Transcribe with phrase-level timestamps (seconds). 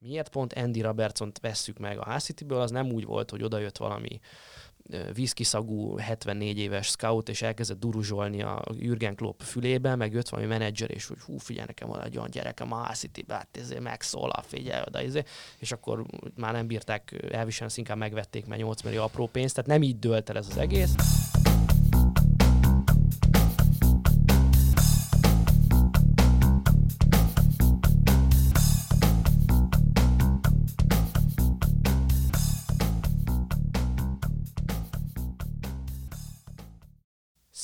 [0.00, 2.18] miért pont Andy Robertson-t vesszük meg a
[2.48, 4.20] Hull az nem úgy volt, hogy odajött valami
[5.14, 10.90] vízkiszagú 74 éves scout, és elkezdett duruzsolni a Jürgen Klopp fülébe, meg jött valami menedzser,
[10.90, 14.82] és hogy hú, figyelj, nekem van egy olyan gyerekem a city hát ezért megszólal, figyelj
[14.86, 15.28] oda, ezért.
[15.58, 16.04] és akkor
[16.36, 20.30] már nem bírták elviselni, inkább megvették, mert 8 millió apró pénzt, tehát nem így dölt
[20.30, 20.94] el ez az egész.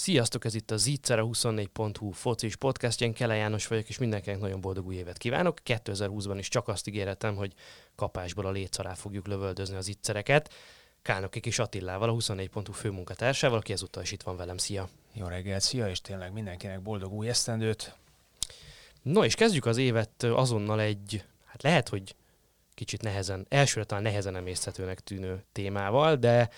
[0.06, 3.12] Sziasztok, ez itt a Zicser, a 24.hu focis podcastjén.
[3.12, 5.60] Kele János vagyok, és mindenkinek nagyon boldog új évet kívánok.
[5.64, 7.52] 2020-ban is csak azt ígéretem, hogy
[7.94, 10.54] kapásból a létszará fogjuk lövöldözni az ittszereket.
[11.02, 14.56] Kálnoki kis Attillával, a 24.hu főmunkatársával, aki ezúttal is itt van velem.
[14.56, 14.88] Szia!
[15.12, 17.94] Jó reggelt, szia, és tényleg mindenkinek boldog új esztendőt.
[19.02, 22.14] No, és kezdjük az évet azonnal egy, hát lehet, hogy
[22.74, 26.50] kicsit nehezen, elsőre talán nehezen emészhetőnek tűnő témával, de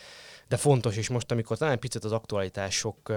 [0.49, 3.13] de fontos, és most, amikor talán picit az aktualitások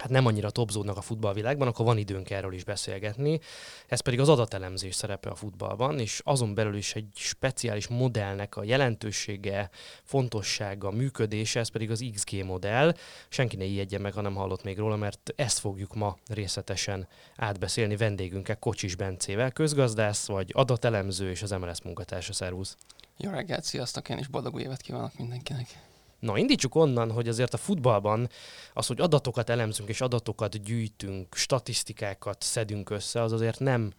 [0.00, 3.40] hát nem annyira topzódnak a futballvilágban, akkor van időnk erről is beszélgetni.
[3.86, 8.64] Ez pedig az adatelemzés szerepe a futballban, és azon belül is egy speciális modellnek a
[8.64, 9.70] jelentősége,
[10.02, 12.94] fontossága, működése, ez pedig az XG modell.
[13.28, 17.96] Senki ne ijedjen meg, ha nem hallott még róla, mert ezt fogjuk ma részletesen átbeszélni
[17.96, 22.32] vendégünkkel, Kocsis Bencével, közgazdász vagy adatelemző és az MLS munkatársa.
[22.32, 22.76] Szervusz!
[23.16, 24.08] Jó reggelt, sziasztok!
[24.08, 25.92] Én is boldog új évet kívánok mindenkinek!
[26.24, 28.28] Na, indítsuk onnan, hogy azért a futballban
[28.72, 33.92] az, hogy adatokat elemzünk és adatokat gyűjtünk, statisztikákat szedünk össze, az azért nem,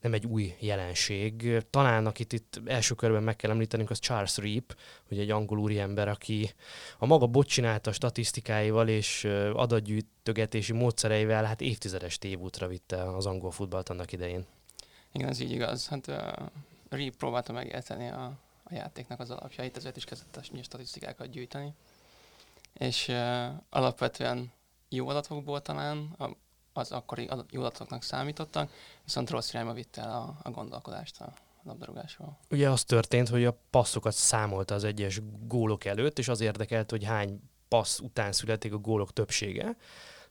[0.00, 1.62] nem egy új jelenség.
[1.70, 4.76] Talán akit itt első körben meg kell említenünk, az Charles Reap,
[5.08, 6.54] hogy egy angol úriember, aki
[6.98, 14.12] a maga bocsinálta statisztikáival és adatgyűjtögetési módszereivel hát évtizedes tévútra vitte az angol futballt annak
[14.12, 14.46] idején.
[15.12, 15.88] Igen, ez így igaz.
[15.88, 16.16] Hát uh,
[16.88, 21.74] Reap próbálta megérteni a a játéknak az alapjait, ezért is kezdett a statisztikákat gyűjteni.
[22.72, 24.52] És uh, alapvetően
[24.88, 26.16] jó adatokból talán
[26.72, 28.72] az akkori adat, jó adatoknak számítottak,
[29.04, 32.38] viszont rossz irányba vitte el a, a gondolkodást a labdarúgásról.
[32.50, 37.04] Ugye az történt, hogy a passzokat számolta az egyes gólok előtt, és az érdekelt, hogy
[37.04, 39.76] hány passz után születik a gólok többsége,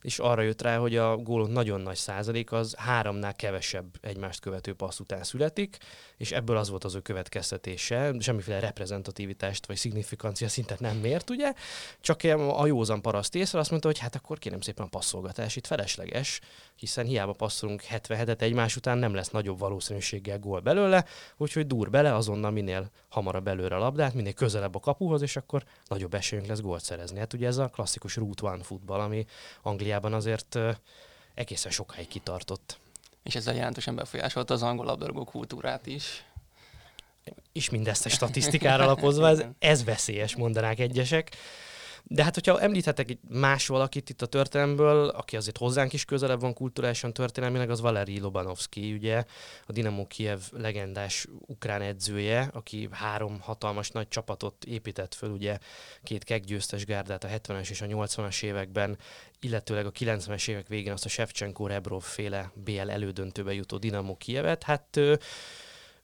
[0.02, 4.74] és arra jött rá, hogy a gólok nagyon nagy százalék az háromnál kevesebb egymást követő
[4.74, 5.78] passz után születik,
[6.18, 11.54] és ebből az volt az ő következtetése, semmiféle reprezentativitást vagy szignifikancia szintet nem mért, ugye,
[12.02, 12.24] csak
[12.58, 16.40] a józan paraszt észre azt mondta, hogy hát akkor kérem szépen a passzolgatás itt felesleges,
[16.76, 21.06] hiszen hiába passzolunk 77-et egymás után, nem lesz nagyobb valószínűséggel gól belőle,
[21.38, 25.64] úgyhogy dur bele, azonnal minél hamarabb előre a labdát, minél közelebb a kapuhoz, és akkor
[25.86, 27.20] nagyobb esélyünk lesz gólt szerezni.
[27.20, 29.26] Hát ugye ez a klasszikus root one futball, ami
[29.88, 30.60] Angliában azért
[31.34, 32.80] egészen sokáig kitartott.
[33.24, 36.24] És ezzel jelentősen befolyásolta az angol labdarúgó kultúrát is.
[37.52, 41.36] És mindezt a statisztikára alapozva, ez, ez veszélyes, mondanák egyesek.
[42.10, 46.54] De hát, hogyha említhetek más valakit itt a történelmből, aki azért hozzánk is közelebb van
[46.54, 49.24] kulturálisan történelmileg, az Valeri Lobanovski, ugye
[49.66, 55.58] a Dinamo Kiev legendás ukrán edzője, aki három hatalmas nagy csapatot épített föl, ugye
[56.04, 58.98] két keggyőztes gárdát a 70-es és a 80-as években,
[59.40, 64.64] illetőleg a 90-es évek végén azt a Shevchenko Rebrov féle BL elődöntőbe jutó Dinamo Kievet.
[64.64, 65.00] Hát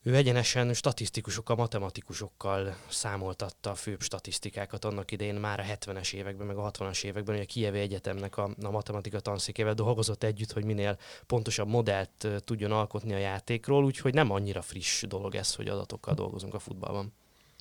[0.04, 6.58] ő egyenesen statisztikusokkal, matematikusokkal számoltatta a főbb statisztikákat annak idején már a 70-es években, meg
[6.58, 10.98] a 60-as években, hogy a Kievi Egyetemnek a, a matematika tanszékével dolgozott együtt, hogy minél
[11.28, 16.54] pontosabb modellt tudjon alkotni a játékról, úgyhogy nem annyira friss dolog ez, hogy adatokkal dolgozunk
[16.54, 17.14] a futballban.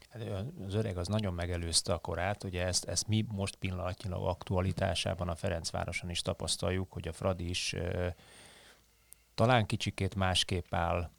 [0.09, 0.23] Hát
[0.67, 5.35] az öreg az nagyon megelőzte a korát, ugye ezt, ezt mi most pillanatnyilag aktualitásában a
[5.35, 7.75] Ferencvároson is tapasztaljuk, hogy a Fradi is
[9.35, 11.11] talán kicsikét másképp áll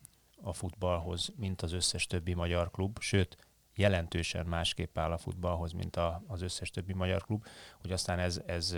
[0.44, 3.38] a futballhoz, mint az összes többi magyar klub, sőt,
[3.76, 7.46] jelentősen másképp áll a futballhoz, mint a, az összes többi magyar klub.
[7.82, 8.78] Hogy aztán ez, ez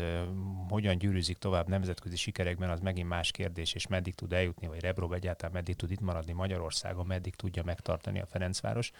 [0.70, 5.14] hogyan gyűrűzik tovább nemzetközi sikerekben, az megint más kérdés, és meddig tud eljutni, vagy Rebrov
[5.14, 8.92] egyáltalán meddig tud itt maradni Magyarországon, meddig tudja megtartani a Ferencváros.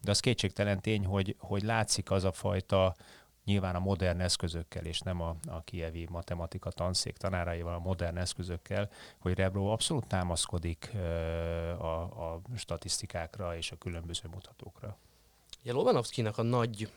[0.00, 2.94] De az kétségtelen tény, hogy, hogy látszik az a fajta
[3.44, 8.90] nyilván a modern eszközökkel, és nem a, a kievi matematika tanszék tanáraival, a modern eszközökkel,
[9.18, 10.90] hogy Rebro abszolút támaszkodik
[11.78, 14.96] a, a statisztikákra és a különböző mutatókra.
[15.62, 16.90] Ja, Lobanovszkinak a nagy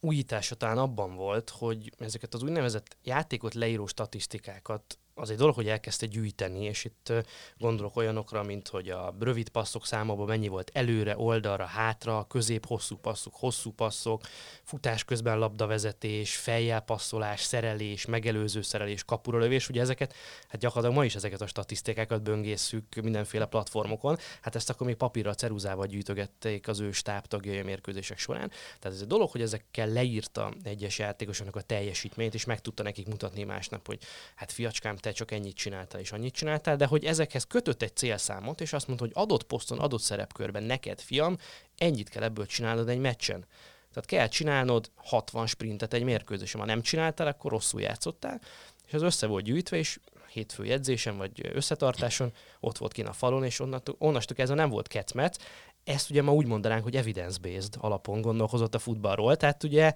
[0.00, 5.68] újítása talán abban volt, hogy ezeket az úgynevezett játékot leíró statisztikákat az egy dolog, hogy
[5.68, 7.12] elkezdte gyűjteni, és itt
[7.58, 12.96] gondolok olyanokra, mint hogy a rövid passzok számában mennyi volt előre, oldalra, hátra, közép, hosszú
[12.96, 14.22] passzok, hosszú passzok,
[14.62, 20.14] futás közben labdavezetés, fejjel passzolás, szerelés, megelőző szerelés, kapuralövés, ugye ezeket,
[20.48, 25.34] hát gyakorlatilag ma is ezeket a statisztikákat böngészük mindenféle platformokon, hát ezt akkor még papírra,
[25.34, 28.48] ceruzával gyűjtögették az ő stábtagjai a mérkőzések során.
[28.48, 33.06] Tehát ez egy dolog, hogy ezekkel leírta egyes játékosoknak a teljesítményt, és meg tudta nekik
[33.06, 33.98] mutatni másnap, hogy
[34.34, 38.60] hát fiacskám, te csak ennyit csináltál és annyit csináltál, de hogy ezekhez kötött egy célszámot,
[38.60, 41.36] és azt mondta, hogy adott poszton, adott szerepkörben neked, fiam,
[41.78, 43.46] ennyit kell ebből csinálnod egy meccsen.
[43.92, 46.60] Tehát kell csinálnod 60 sprintet egy mérkőzésen.
[46.60, 48.40] Ha nem csináltál, akkor rosszul játszottál,
[48.86, 49.98] és az össze volt gyűjtve, és
[50.32, 54.88] hétfő edzésen vagy összetartáson ott volt kint a falon, és onnastól, onnastól kezdve nem volt
[54.88, 55.38] ketmet.
[55.84, 59.36] Ezt ugye ma úgy mondanánk, hogy evidence-based alapon gondolkozott a futballról.
[59.36, 59.92] Tehát ugye,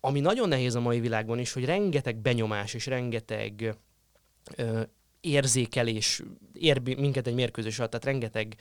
[0.00, 3.76] ami nagyon nehéz a mai világban is, hogy rengeteg benyomás és rengeteg
[5.20, 6.22] érzékelés
[6.52, 8.56] ér minket egy mérkőzés alatt, tehát rengeteg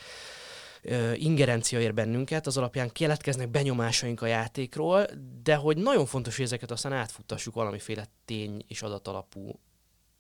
[1.14, 5.06] ingerencia ér bennünket, az alapján keletkeznek benyomásaink a játékról,
[5.44, 9.60] de hogy nagyon fontos, hogy ezeket aztán átfuttassuk valamiféle tény és adatalapú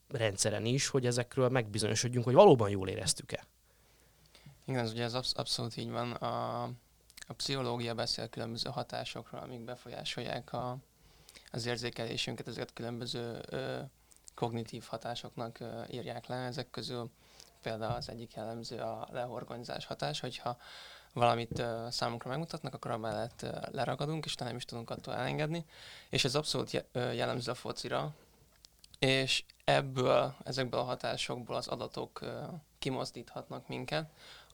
[0.07, 3.45] rendszeren is, hogy ezekről megbizonyosodjunk, hogy valóban jól éreztük-e.
[4.65, 6.11] Igen, ez ugye ez absz- abszolút így van.
[6.11, 6.63] A,
[7.27, 10.77] a pszichológia beszél különböző hatásokról, amik befolyásolják a,
[11.51, 13.79] az érzékelésünket, ezeket különböző ö,
[14.39, 15.59] kognitív hatásoknak
[15.89, 16.35] írják le.
[16.35, 17.09] Ezek közül
[17.61, 20.57] például az egyik jellemző a lehorgonyzás hatás, hogyha
[21.13, 25.65] valamit számunkra megmutatnak, akkor amellett leragadunk, és nem is tudunk attól elengedni.
[26.09, 28.13] És ez abszolút jellemző a focira,
[28.99, 32.19] és ebből, ezekből a hatásokból az adatok
[32.79, 34.09] kimozdíthatnak minket.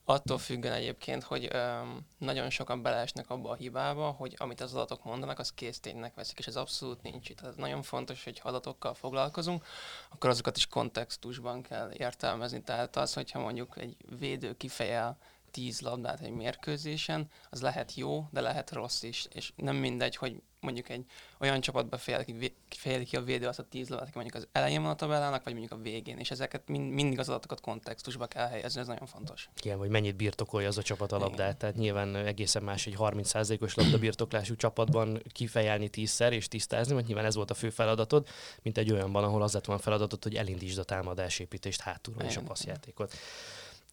[0.07, 1.81] Attól függően egyébként, hogy ö,
[2.17, 6.47] nagyon sokan beleesnek abba a hibába, hogy amit az adatok mondanak, az készténynek veszik, és
[6.47, 7.39] ez abszolút nincs itt.
[7.39, 9.65] Tehát nagyon fontos, hogy ha adatokkal foglalkozunk,
[10.09, 12.61] akkor azokat is kontextusban kell értelmezni.
[12.61, 15.17] Tehát az, hogyha mondjuk egy védő kifejel
[15.51, 19.27] 10 labdát egy mérkőzésen, az lehet jó, de lehet rossz is.
[19.33, 21.05] És nem mindegy, hogy mondjuk egy
[21.39, 24.91] olyan csapatba fejeli ki a védő azt a 10 labdát, aki mondjuk az elején van
[24.91, 26.17] a tabellának, vagy mondjuk a végén.
[26.17, 29.49] És ezeket mind, mindig az adatokat kontextusba kell helyezni, ez nagyon fontos.
[29.61, 31.47] Igen, vagy mennyit birtokolja az a csapat a labdát.
[31.47, 31.57] Igen.
[31.57, 37.35] Tehát nyilván egészen más egy 30%-os labdabirtoklású csapatban kifejelni tízszer és tisztázni, mert nyilván ez
[37.35, 38.27] volt a fő feladatod,
[38.61, 42.41] mint egy olyanban, ahol az lett volna feladatod, hogy elindítsd a támadásépítést hátulról és a
[42.41, 43.13] passzjátékot.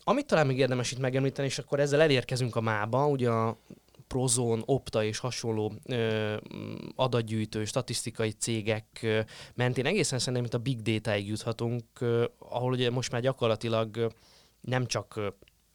[0.04, 3.56] Amit talán még érdemes itt megemlíteni, és akkor ezzel elérkezünk a mába, ugye a
[4.12, 6.36] Prozon, Opta és hasonló ö,
[6.94, 9.20] adatgyűjtő, statisztikai cégek ö,
[9.54, 14.06] mentén egészen szerintem itt a big data-ig juthatunk, ö, ahol ugye most már gyakorlatilag ö,
[14.60, 15.20] nem csak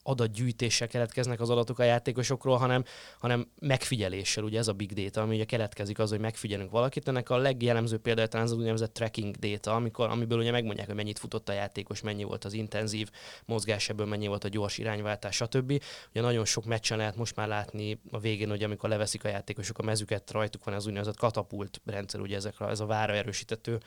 [0.08, 2.84] adatgyűjtéssel keletkeznek az adatok a játékosokról, hanem,
[3.20, 7.08] hanem megfigyeléssel, ugye ez a big data, ami ugye keletkezik az, hogy megfigyelünk valakit.
[7.08, 11.20] Ennek a legjellemző példája talán az úgynevezett tracking data, amikor, amiből ugye megmondják, hogy mennyit
[11.20, 13.10] futott a játékos, mennyi volt az intenzív
[13.46, 15.82] mozgás, ebből mennyi volt a gyors irányváltás, stb.
[16.10, 19.78] Ugye nagyon sok meccsen lehet most már látni a végén, hogy amikor leveszik a játékosok
[19.78, 23.80] a mezüket, rajtuk van az úgynevezett katapult rendszer, ugye ezekre, ez a vára erősítető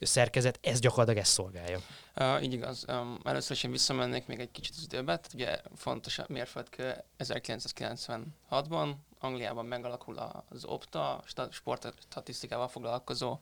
[0.00, 1.80] szerkezet, ez gyakorlatilag ezt szolgálja.
[2.16, 2.84] Uh, így igaz.
[2.88, 5.16] Um, először is én visszamennék még egy kicsit az időbe.
[5.16, 10.18] Tehát ugye fontos mérföldkő 1996-ban Angliában megalakul
[10.48, 13.38] az OPTA, sportstatisztikával foglalkozó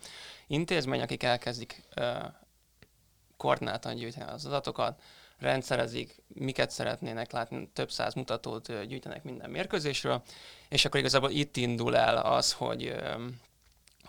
[0.46, 1.82] intézmény, akik elkezdik
[3.36, 5.02] koordináltan gyűjteni az adatokat,
[5.38, 10.22] rendszerezik, miket szeretnének látni, több száz mutatót gyűjtenek minden mérkőzésről,
[10.68, 12.94] és akkor igazából itt indul el az, hogy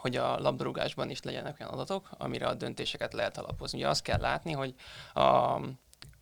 [0.04, 3.78] hogy a labdarúgásban is legyenek olyan adatok, amire a döntéseket lehet alapozni.
[3.78, 4.76] Ugye azt kell látni, hogy
[5.14, 5.60] a,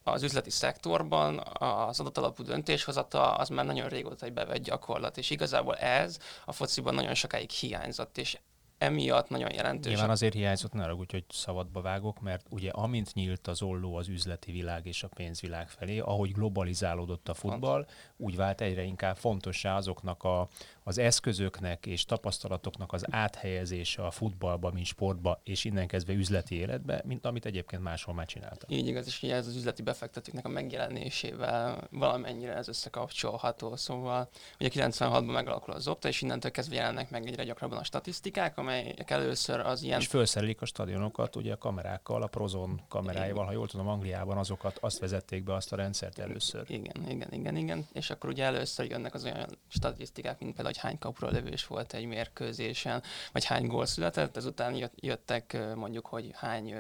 [0.04, 5.76] az üzleti szektorban az adatalapú döntéshozata az már nagyon régóta egy bevett gyakorlat, és igazából
[5.76, 8.38] ez a fociban nagyon sokáig hiányzott, és
[8.82, 9.92] emiatt nagyon jelentős.
[9.92, 14.08] Nyilván azért hiányzott, ne úgy, hogy szabadba vágok, mert ugye amint nyílt az olló az
[14.08, 17.86] üzleti világ és a pénzvilág felé, ahogy globalizálódott a futball,
[18.18, 20.48] úgy vált egyre inkább fontossá azoknak a,
[20.84, 27.02] az eszközöknek és tapasztalatoknak az áthelyezése a futballba, mint sportba, és innen kezdve üzleti életbe,
[27.06, 28.72] mint amit egyébként máshol már csináltak.
[28.72, 33.76] Így igaz, és ugye ez az üzleti befektetőknek a megjelenésével valamennyire ez összekapcsolható.
[33.76, 38.58] Szóval ugye 96-ban megalakul az Opta, és innentől kezdve jelennek meg egyre gyakrabban a statisztikák,
[38.58, 40.00] amelyek először az ilyen...
[40.00, 44.78] És felszerelik a stadionokat ugye a kamerákkal, a Prozon kameráival, ha jól tudom, Angliában azokat,
[44.82, 46.64] azt vezették be azt a rendszert először.
[46.68, 47.88] Igen, igen, igen, igen.
[47.94, 51.94] És akkor ugye először jönnek az olyan statisztikák, mint például hogy hány kapra lövés volt
[51.94, 56.76] egy mérkőzésen, vagy hány gól született, ezután jöttek mondjuk, hogy hány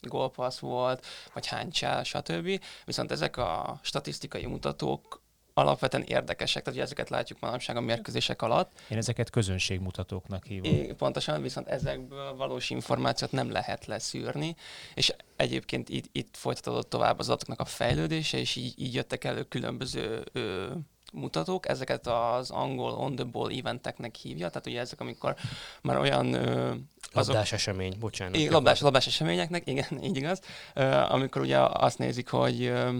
[0.00, 2.60] gólpassz volt, vagy hány csel, stb.
[2.84, 5.24] Viszont ezek a statisztikai mutatók
[5.58, 8.80] alapvetően érdekesek, tehát ugye ezeket látjuk manapság a mérkőzések alatt.
[8.88, 10.72] Én ezeket közönségmutatóknak hívom.
[10.72, 14.56] É, pontosan, viszont ezekből valós információt nem lehet leszűrni,
[14.94, 19.42] és egyébként itt, itt folytatódott tovább az adatoknak a fejlődése, és így, így jöttek elő
[19.42, 20.72] különböző ö,
[21.16, 25.34] mutatók, ezeket az angol on the ball eventeknek hívja, tehát ugye ezek, amikor
[25.82, 26.32] már olyan...
[26.32, 26.74] Ö,
[27.12, 28.36] azok, labdás esemény, bocsánat.
[28.36, 30.40] Igen, labdás, labdás eseményeknek, igen, így igaz,
[30.74, 32.98] ö, amikor ugye azt nézik, hogy ö,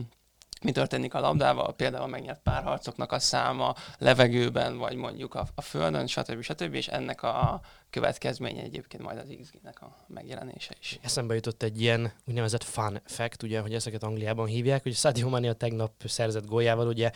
[0.63, 5.61] mi történik a labdával, például a megnyert párharcoknak a száma levegőben, vagy mondjuk a, a
[5.61, 6.43] földön, stb.
[6.43, 6.75] stb.
[6.75, 10.99] És ennek a következménye egyébként majd az XG-nek a megjelenése is.
[11.03, 15.49] Eszembe jutott egy ilyen úgynevezett fun fact, ugye, hogy ezeket Angliában hívják, hogy Sadio Mani
[15.49, 17.11] a tegnap szerzett góljával, ugye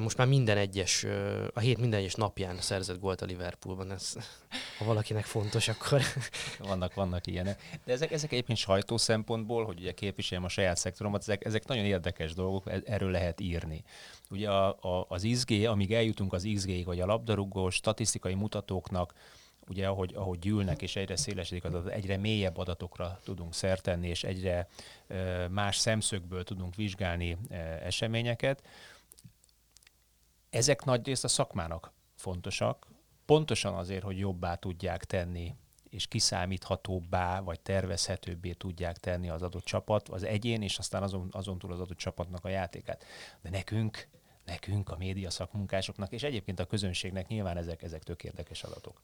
[0.00, 1.06] most már minden egyes,
[1.54, 3.90] a hét minden egyes napján szerzett gólt a Liverpoolban.
[3.90, 4.14] Ez,
[4.78, 6.02] ha valakinek fontos, akkor...
[6.58, 7.78] Vannak, vannak ilyenek.
[7.84, 11.84] De ezek, ezek egyébként sajtó szempontból, hogy ugye képviseljem a saját szektoromat, ezek, ezek nagyon
[11.84, 13.84] érdekes dolgok, e, erről lehet írni.
[14.30, 19.14] Ugye a, a, az XG, amíg eljutunk az XG-ig, vagy a labdarúgó statisztikai mutatóknak,
[19.68, 24.68] ugye ahogy, ahogy gyűlnek és egyre szélesedik az egyre mélyebb adatokra tudunk szertenni, és egyre
[25.50, 27.36] más szemszögből tudunk vizsgálni
[27.84, 28.62] eseményeket,
[30.50, 32.86] ezek nagy részt a szakmának fontosak,
[33.24, 35.54] pontosan azért, hogy jobbá tudják tenni
[35.90, 41.58] és kiszámíthatóbbá, vagy tervezhetőbbé tudják tenni az adott csapat, az egyén, és aztán azon, azon
[41.58, 43.04] túl az adott csapatnak a játékát.
[43.42, 44.08] De nekünk,
[44.44, 49.02] nekünk, a média szakmunkásoknak, és egyébként a közönségnek nyilván ezek, ezek tök érdekes adatok.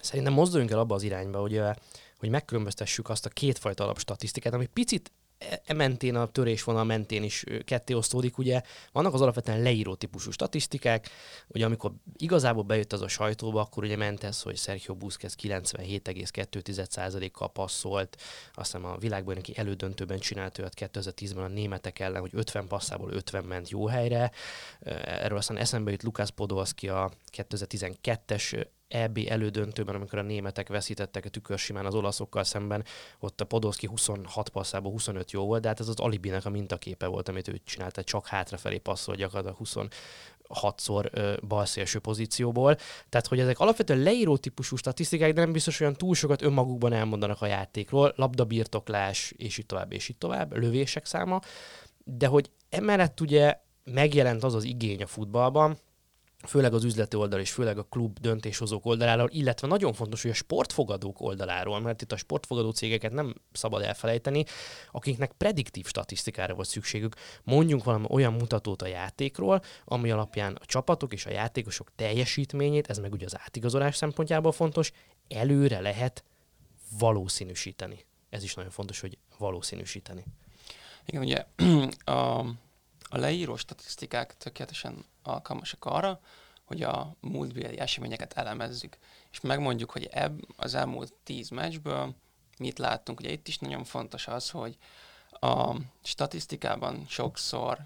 [0.00, 1.60] Szerintem mozduljunk el abba az irányba, hogy,
[2.18, 5.12] hogy megkülönböztessük azt a kétfajta alapstatisztikát, ami picit
[5.64, 11.08] e mentén, a törésvonal mentén is ketté osztódik, ugye vannak az alapvetően leíró típusú statisztikák,
[11.48, 17.52] ugye amikor igazából bejött az a sajtóba, akkor ugye ment ez, hogy Sergio Busquets 97,2%-kal
[17.52, 18.16] passzolt,
[18.54, 23.44] azt hiszem a világbajnoki elődöntőben csinált olyat 2010-ben a németek ellen, hogy 50 passzából 50
[23.44, 24.30] ment jó helyre.
[25.04, 31.28] Erről aztán eszembe jut Lukács Podolski a 2012-es EB elődöntőben, amikor a németek veszítettek a
[31.28, 32.84] tükörsimán az olaszokkal szemben,
[33.18, 37.06] ott a Podolski 26 passzából 25 jó volt, de hát ez az alibinek a mintaképe
[37.06, 39.76] volt, amit ő csinált, csak hátrafelé passzol gyakorlatilag 20
[40.48, 41.10] hatszor
[41.48, 42.76] balszélső pozícióból.
[43.08, 47.42] Tehát, hogy ezek alapvetően leíró típusú statisztikák, de nem biztos olyan túl sokat önmagukban elmondanak
[47.42, 51.40] a játékról, labdabirtoklás, és így tovább, és így tovább, lövések száma,
[52.04, 55.78] de hogy emellett ugye megjelent az az igény a futballban,
[56.42, 60.34] főleg az üzleti oldal és főleg a klub döntéshozók oldaláról, illetve nagyon fontos, hogy a
[60.34, 64.44] sportfogadók oldaláról, mert itt a sportfogadó cégeket nem szabad elfelejteni,
[64.92, 67.14] akiknek prediktív statisztikára volt szükségük.
[67.44, 72.98] Mondjunk valami olyan mutatót a játékról, ami alapján a csapatok és a játékosok teljesítményét, ez
[72.98, 74.92] meg ugye az átigazolás szempontjából fontos,
[75.28, 76.24] előre lehet
[76.98, 78.04] valószínűsíteni.
[78.30, 80.24] Ez is nagyon fontos, hogy valószínűsíteni.
[81.06, 81.44] Igen, ugye
[82.18, 82.44] a
[83.12, 86.20] a leíró statisztikák tökéletesen alkalmasak arra,
[86.64, 88.96] hogy a múltbéli eseményeket elemezzük,
[89.30, 92.14] és megmondjuk, hogy ebb az elmúlt tíz meccsből
[92.58, 93.20] mit láttunk.
[93.20, 94.76] Ugye itt is nagyon fontos az, hogy
[95.30, 97.78] a statisztikában sokszor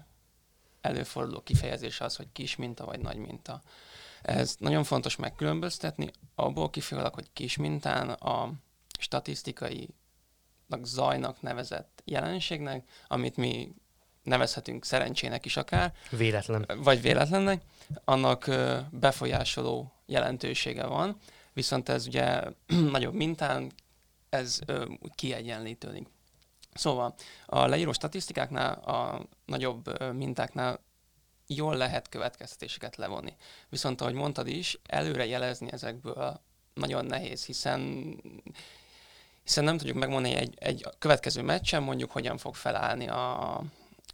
[0.81, 3.61] előforduló kifejezés az, hogy kis minta vagy nagy minta.
[4.21, 8.51] Ez nagyon fontos megkülönböztetni, abból kifolyólag, hogy kis mintán a
[8.99, 9.89] statisztikai
[10.81, 13.75] zajnak nevezett jelenségnek, amit mi
[14.27, 15.93] nevezhetünk szerencsének is akár.
[16.09, 16.69] Véletlen.
[16.77, 17.61] Vagy véletlennek,
[18.05, 18.49] annak
[18.91, 21.17] befolyásoló jelentősége van,
[21.53, 22.41] viszont ez ugye
[22.95, 23.71] nagyobb mintán,
[24.29, 24.59] ez
[25.15, 26.07] kiegyenlítődik.
[26.73, 27.15] Szóval
[27.45, 30.79] a leíró statisztikáknál, a nagyobb mintáknál
[31.47, 33.35] jól lehet következtetéseket levonni.
[33.69, 36.41] Viszont ahogy mondtad is, előre jelezni ezekből
[36.73, 37.81] nagyon nehéz, hiszen
[39.43, 43.61] hiszen nem tudjuk megmondani egy, egy következő meccsen mondjuk hogyan fog felállni a,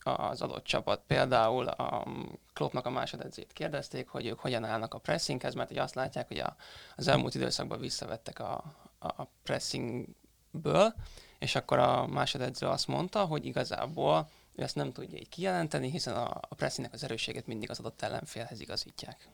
[0.04, 1.02] az adott csapat.
[1.08, 2.08] Például a
[2.54, 6.40] Kloppnak a másodedzét kérdezték, hogy ők hogyan állnak a pressinghez, mert hogy azt látják, hogy
[6.40, 6.56] a,
[6.96, 8.64] az elmúlt időszakban visszavettek a,
[9.00, 10.94] a pressingből,
[11.40, 16.16] és akkor a másodedző azt mondta, hogy igazából ő ezt nem tudja így kijelenteni, hiszen
[16.16, 19.28] a, a pressingnek az erősségét mindig az adott ellenfélhez igazítják.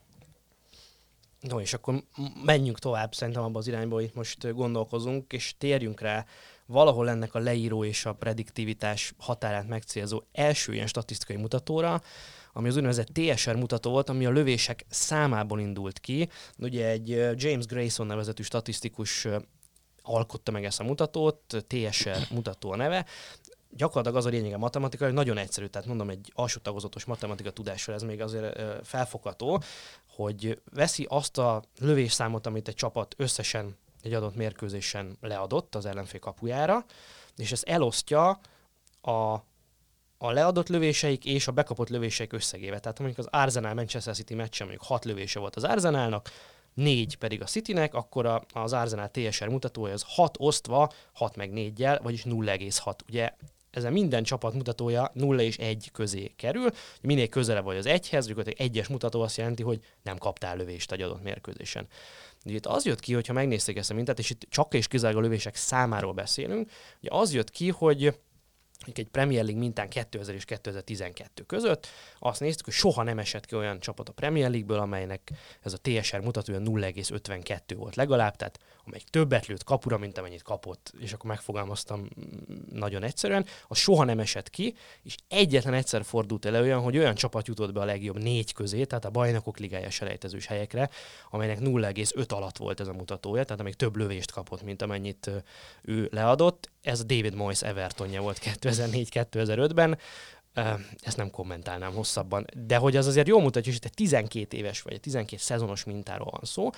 [1.40, 2.04] No, és akkor
[2.44, 6.26] menjünk tovább szerintem abban az irányba, hogy itt most gondolkozunk, és térjünk rá
[6.70, 12.02] valahol ennek a leíró és a prediktivitás határát megcélzó első ilyen statisztikai mutatóra,
[12.54, 16.30] ami az úgynevezett TSR mutató volt, ami a lövések számából indult ki.
[16.58, 19.28] Ugye egy James Grayson nevezetű statisztikus
[20.02, 23.06] alkotta meg ezt a mutatót, TSR mutató a neve.
[23.72, 27.96] Gyakorlatilag az a lényege matematika, hogy nagyon egyszerű, tehát mondom, egy alsó tagozatos matematika tudással
[27.96, 29.62] ez még azért felfogható,
[30.08, 36.20] hogy veszi azt a lövésszámot, amit egy csapat összesen egy adott mérkőzésen leadott az ellenfél
[36.20, 36.86] kapujára,
[37.36, 38.40] és ezt elosztja
[39.02, 39.38] a
[40.22, 42.80] a leadott lövéseik és a bekapott lövéseik összegével.
[42.80, 46.30] Tehát mondjuk az Arsenal Manchester City meccsen mondjuk 6 lövése volt az Arsenalnak,
[46.74, 51.52] 4 pedig a Citynek, akkor a, az Arsenal TSR mutatója az 6 osztva, 6 meg
[51.54, 52.94] 4-jel, vagyis 0,6.
[53.08, 53.34] Ugye
[53.72, 56.70] ezen minden csapat mutatója 0 és 1 közé kerül.
[57.02, 61.02] Minél közelebb vagy az egyhez, gyakorlatilag egyes mutató azt jelenti, hogy nem kaptál lövést egy
[61.02, 61.88] adott mérkőzésen.
[62.46, 65.24] Ugye itt az jött ki, hogyha megnézték ezt a mintát, és itt csak és kizárólag
[65.24, 66.70] a lövések számáról beszélünk,
[67.02, 68.20] ugye az jött ki, hogy
[68.86, 71.88] egy Premier League mintán 2000 és 2012 között.
[72.20, 75.32] Azt néztük, hogy soha nem esett ki olyan csapat a Premier League-ből, amelynek
[75.62, 80.94] ez a TSR mutatója 0,52 volt legalább, tehát amelyik többet lőtt kapura, mint amennyit kapott,
[81.00, 82.08] és akkor megfogalmaztam
[82.72, 87.16] nagyon egyszerűen, az soha nem esett ki, és egyetlen egyszer fordult elő olyan, hogy olyan
[87.16, 90.90] csapat jutott be a legjobb négy közé, tehát a bajnokok ligája selejtezős helyekre,
[91.30, 95.32] amelynek 0,5 alatt volt ez a mutatója, tehát amelyik több lövést kapott, mint amennyit
[95.82, 96.70] ő leadott.
[96.82, 99.98] Ez a David Moyes Evertonja volt 2004-2005-ben,
[101.02, 104.94] ezt nem kommentálnám hosszabban, de hogy az azért jól mutatja, hogy egy 12 éves vagy
[104.94, 106.70] egy 12 szezonos mintáról van szó,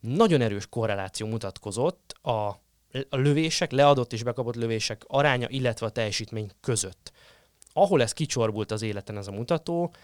[0.00, 2.60] nagyon erős korreláció mutatkozott a
[3.10, 7.12] lövések, leadott és bekapott lövések aránya, illetve a teljesítmény között.
[7.72, 9.94] Ahol ez kicsorbult az életen ez a mutató,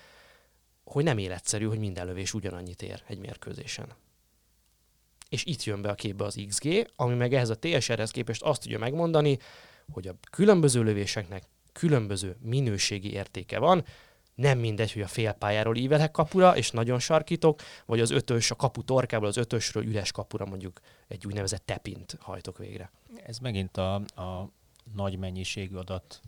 [0.84, 3.86] hogy nem életszerű, hogy minden lövés ugyanannyit ér egy mérkőzésen.
[5.34, 8.62] És itt jön be a képbe az XG, ami meg ehhez a TSR-hez képest azt
[8.62, 9.38] tudja megmondani,
[9.92, 13.84] hogy a különböző lövéseknek különböző minőségi értéke van,
[14.34, 18.82] nem mindegy, hogy a félpályáról ívelek kapura, és nagyon sarkítok, vagy az ötös, a kapu
[18.82, 22.90] torkából az ötösről üres kapura mondjuk egy úgynevezett tepint hajtok végre.
[23.26, 24.50] Ez megint a, a
[24.94, 26.20] nagy mennyiségű adat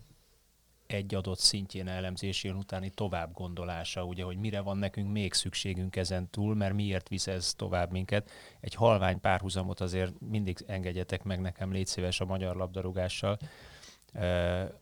[0.87, 6.29] egy adott szintjén elemzésén utáni tovább gondolása, ugye, hogy mire van nekünk még szükségünk ezen
[6.29, 8.29] túl, mert miért visz ez tovább minket.
[8.59, 13.37] Egy halvány párhuzamot azért mindig engedjetek meg nekem, légy szíves a magyar labdarúgással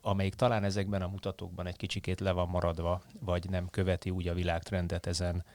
[0.02, 4.34] amelyik talán ezekben a mutatókban egy kicsikét le van maradva, vagy nem követi úgy a
[4.34, 5.46] világtrendet ezen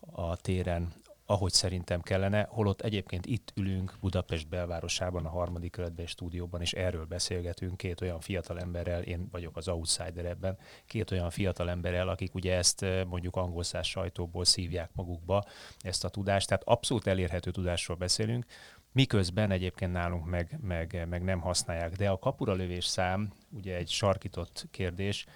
[0.00, 0.92] a téren,
[1.30, 7.04] ahogy szerintem kellene, holott egyébként itt ülünk Budapest belvárosában, a harmadik kerületben stúdióban, és erről
[7.04, 12.34] beszélgetünk két olyan fiatal emberrel, én vagyok az outsider ebben, két olyan fiatal emberrel, akik
[12.34, 15.44] ugye ezt mondjuk angol sajtóból szívják magukba,
[15.78, 18.44] ezt a tudást, tehát abszolút elérhető tudásról beszélünk,
[18.92, 21.96] miközben egyébként nálunk meg, meg, meg nem használják.
[21.96, 25.26] De a kapura lövés szám, ugye egy sarkított kérdés,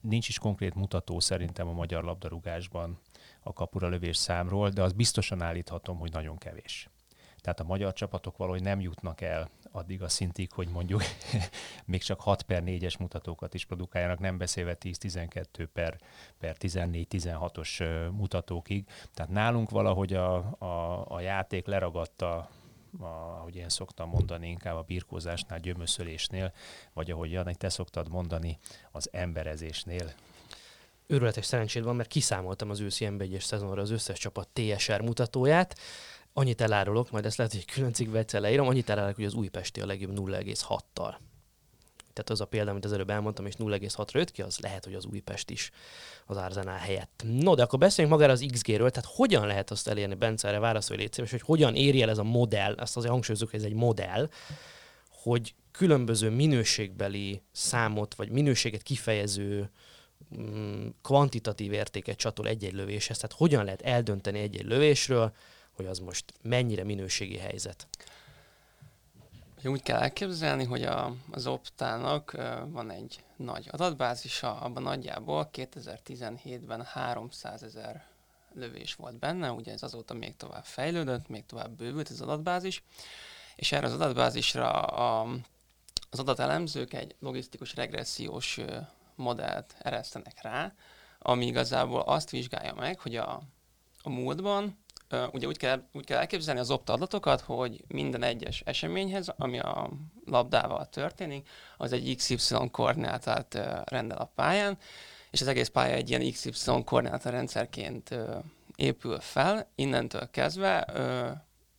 [0.00, 2.98] nincs is konkrét mutató szerintem a magyar labdarúgásban
[3.42, 6.88] a kapura lövés számról, de az biztosan állíthatom, hogy nagyon kevés.
[7.40, 11.02] Tehát a magyar csapatok valahogy nem jutnak el addig a szintig, hogy mondjuk
[11.84, 15.98] még csak 6 per 4-es mutatókat is produkáljanak, nem beszélve 10-12 per,
[16.38, 18.84] per 14-16-os mutatókig.
[19.14, 22.48] Tehát nálunk valahogy a, a, a játék leragadta
[23.00, 26.52] a, ahogy én szoktam mondani, inkább a birkózásnál, gyömöszölésnél,
[26.92, 28.58] vagy ahogy Janek, te szoktad mondani,
[28.90, 30.12] az emberezésnél.
[31.10, 35.78] Őrületes szerencséd van, mert kiszámoltam az őszi nb szezonra az összes csapat TSR mutatóját,
[36.32, 39.80] Annyit elárulok, majd ezt lehet, hogy külön cikkbe egyszer leírom, annyit elárulok, hogy az újpesti
[39.80, 41.14] a legjobb 0,6-tal.
[42.12, 44.94] Tehát az a példa, amit az előbb elmondtam, és 0,6-ra jött ki, az lehet, hogy
[44.94, 45.70] az Újpest is
[46.26, 47.22] az Arzenál helyett.
[47.24, 50.98] No, de akkor beszéljünk magára az XG-ről, tehát hogyan lehet azt elérni, Bence, erre válaszolj
[50.98, 53.74] légy szíves, hogy hogyan éri el ez a modell, azt azért hangsúlyozunk, hogy ez egy
[53.74, 54.28] modell,
[55.10, 59.70] hogy különböző minőségbeli számot, vagy minőséget kifejező
[61.02, 65.32] kvantitatív értéket csatol egy-egy lövéshez, tehát hogyan lehet eldönteni egy-egy lövésről,
[65.72, 67.86] hogy az most mennyire minőségi helyzet?
[69.64, 72.32] Úgy kell elképzelni, hogy a, az Optának
[72.66, 78.06] van egy nagy adatbázisa, abban nagyjából 2017-ben 300 ezer
[78.54, 82.82] lövés volt benne, ugye ez azóta még tovább fejlődött, még tovább bővült az adatbázis,
[83.56, 85.28] és erre az adatbázisra a,
[86.10, 88.60] az adatelemzők egy logisztikus regressziós
[89.18, 90.72] modellt eresztenek rá,
[91.18, 93.40] ami igazából azt vizsgálja meg, hogy a,
[94.02, 94.78] a múltban
[95.32, 99.90] ugye úgy kell, úgy kell elképzelni az opta adatokat, hogy minden egyes eseményhez, ami a
[100.24, 103.54] labdával történik, az egy XY koordinátát
[103.84, 104.78] rendel a pályán,
[105.30, 108.14] és az egész pálya egy ilyen XY koordináta rendszerként
[108.76, 109.70] épül fel.
[109.74, 110.86] Innentől kezdve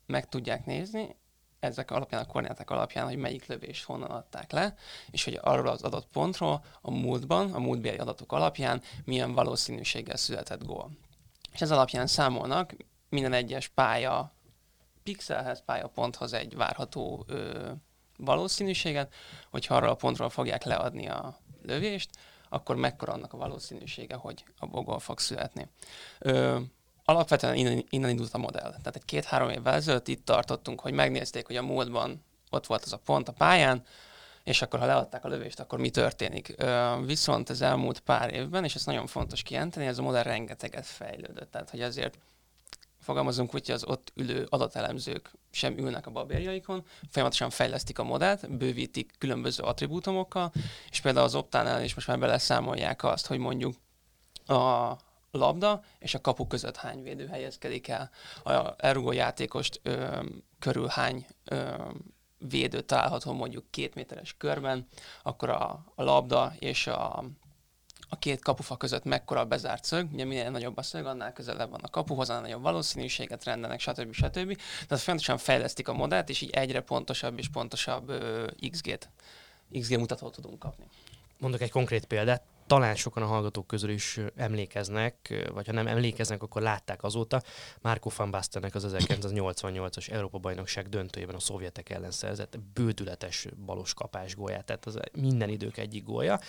[0.06, 1.16] meg tudják nézni,
[1.60, 4.76] ezek alapján, a koordináták alapján, hogy melyik lövés honnan adták le,
[5.12, 10.66] és hogy arról az adott pontról a múltban, a múltbeli adatok alapján milyen valószínűséggel született
[10.66, 10.92] gól.
[11.52, 12.76] És ez alapján számolnak
[13.10, 14.34] minden egyes pálya
[15.04, 17.72] pixelhez, pályaponthoz egy várható ö,
[18.18, 19.14] valószínűséget,
[19.50, 22.10] hogyha arra a pontról fogják leadni a lövést,
[22.50, 25.68] akkor mekkora annak a valószínűsége, hogy a gól fog születni.
[26.20, 26.60] Ö,
[27.10, 28.70] alapvetően innen, innen indult a modell.
[28.70, 32.94] Tehát egy két-három évvel ezelőtt itt tartottunk, hogy megnézték, hogy a múltban ott volt az
[32.94, 33.84] a pont a pályán,
[34.44, 36.56] és akkor ha leadták a lövést, akkor mi történik.
[37.06, 41.52] Viszont az elmúlt pár évben, és ez nagyon fontos kijelenteni, ez a modell rengeteget fejlődött.
[41.52, 42.18] Tehát, hogy azért
[43.00, 48.58] fogalmazunk úgy, hogy az ott ülő adatelemzők sem ülnek a babérjaikon, folyamatosan fejlesztik a modellt,
[48.58, 50.52] bővítik különböző attribútumokkal,
[50.90, 53.76] és például az optánál is most már beleszámolják azt, hogy mondjuk
[54.46, 54.98] a
[55.32, 58.10] labda és a kapu között hány védő helyezkedik el,
[58.44, 60.24] a elrugó játékost ö,
[60.60, 61.74] körül hány ö,
[62.38, 64.88] védő található mondjuk két méteres körben,
[65.24, 67.24] akkor a, a labda és a,
[68.10, 71.70] a két kapufa között mekkora a bezárt szög, ugye minél nagyobb a szög, annál közelebb
[71.70, 74.14] van a kapuhoz, annál nagyobb valószínűséget rendelnek, stb.
[74.14, 74.58] stb.
[74.88, 79.10] Tehát fontosan fejlesztik a modellt, és így egyre pontosabb és pontosabb ö, XG-t,
[79.80, 80.86] XG mutatót tudunk kapni.
[81.38, 86.44] Mondok egy konkrét példát talán sokan a hallgatók közül is emlékeznek, vagy ha nem emlékeznek,
[86.44, 87.42] akkor látták azóta.
[87.82, 94.66] Marco van Bastennek az 1988-as Európa-bajnokság döntőjében a szovjetek ellen szerzett bődületes balos kapás gólját,
[94.66, 96.40] tehát az minden idők egyik gólya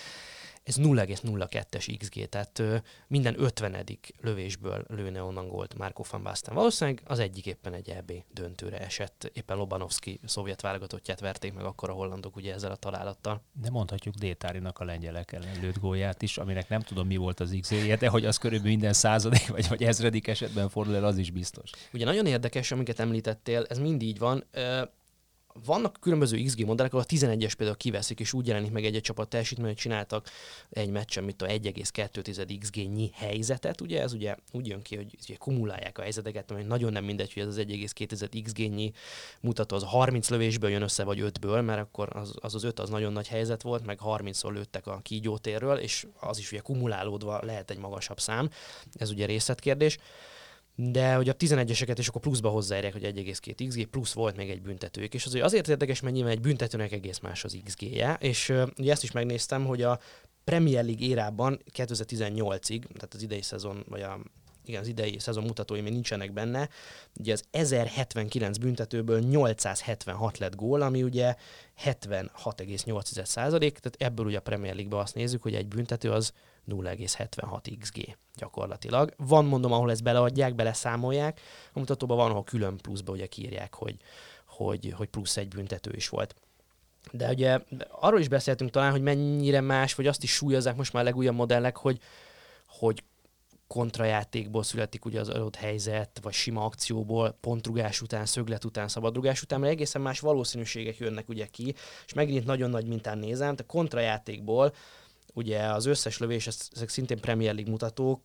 [0.62, 3.86] ez 0,02-es XG, tehát ö, minden 50.
[4.20, 6.54] lövésből lőne onnan gólt Marco van Basten.
[6.54, 11.90] Valószínűleg az egyik éppen egy EB döntőre esett, éppen Lobanovski szovjet válogatottját verték meg akkor
[11.90, 13.42] a hollandok ugye ezzel a találattal.
[13.52, 17.56] De mondhatjuk Détárinak a lengyelek ellen lőtt gólját is, aminek nem tudom mi volt az
[17.60, 21.30] XG-je, de hogy az körülbelül minden századik vagy, vagy ezredik esetben fordul el, az is
[21.30, 21.70] biztos.
[21.92, 24.44] Ugye nagyon érdekes, amiket említettél, ez mind így van
[25.64, 29.28] vannak különböző XG modellek, ahol a 11-es például kiveszik, és úgy jelenik meg egy-egy csapat
[29.28, 30.28] teljesítmény, hogy csináltak
[30.70, 34.02] egy meccsen, mint a 1,2 XG-nyi helyzetet, ugye?
[34.02, 37.42] Ez ugye úgy jön ki, hogy ugye kumulálják a helyzeteket, mert nagyon nem mindegy, hogy
[37.42, 38.92] ez az 1,2 XG-nyi
[39.40, 42.88] mutató az 30 lövésből jön össze, vagy 5-ből, mert akkor az az, az 5 az
[42.88, 47.70] nagyon nagy helyzet volt, meg 30-szor lőttek a kígyótérről, és az is ugye kumulálódva lehet
[47.70, 48.50] egy magasabb szám,
[48.92, 49.98] ez ugye részletkérdés
[50.82, 54.62] de hogy a 11-eseket is akkor pluszba hozzáérják, hogy 1,2 XG, plusz volt még egy
[54.62, 58.52] büntetőjük, és az hogy azért érdekes, mert nyilván egy büntetőnek egész más az XG-je, és
[58.78, 60.00] ugye ezt is megnéztem, hogy a
[60.44, 64.20] Premier League érában 2018-ig, tehát az idei szezon, vagy a
[64.64, 66.68] igen, az idei szezon mutatói még nincsenek benne.
[67.18, 71.34] Ugye az 1079 büntetőből 876 lett gól, ami ugye
[71.84, 76.32] 76,8 százalék, tehát ebből ugye a Premier League-ben azt nézzük, hogy egy büntető az
[76.68, 79.14] 0,76 XG gyakorlatilag.
[79.16, 81.40] Van mondom, ahol ezt beleadják, beleszámolják,
[81.72, 83.96] a mutatóban van, ahol külön pluszba ugye kiírják, hogy,
[84.46, 86.34] hogy, hogy plusz egy büntető is volt.
[87.12, 91.02] De ugye arról is beszéltünk talán, hogy mennyire más, vagy azt is súlyozzák most már
[91.02, 92.00] a legújabb modellek, hogy,
[92.66, 93.04] hogy
[93.66, 99.60] kontrajátékból születik ugye az adott helyzet, vagy sima akcióból, pontrugás után, szöglet után, szabadrugás után,
[99.60, 101.74] mert egészen más valószínűségek jönnek ugye ki,
[102.06, 104.72] és megint nagyon nagy mintán nézem, tehát kontrajátékból
[105.32, 108.24] ugye az összes lövés, ezek szintén Premier League mutatók,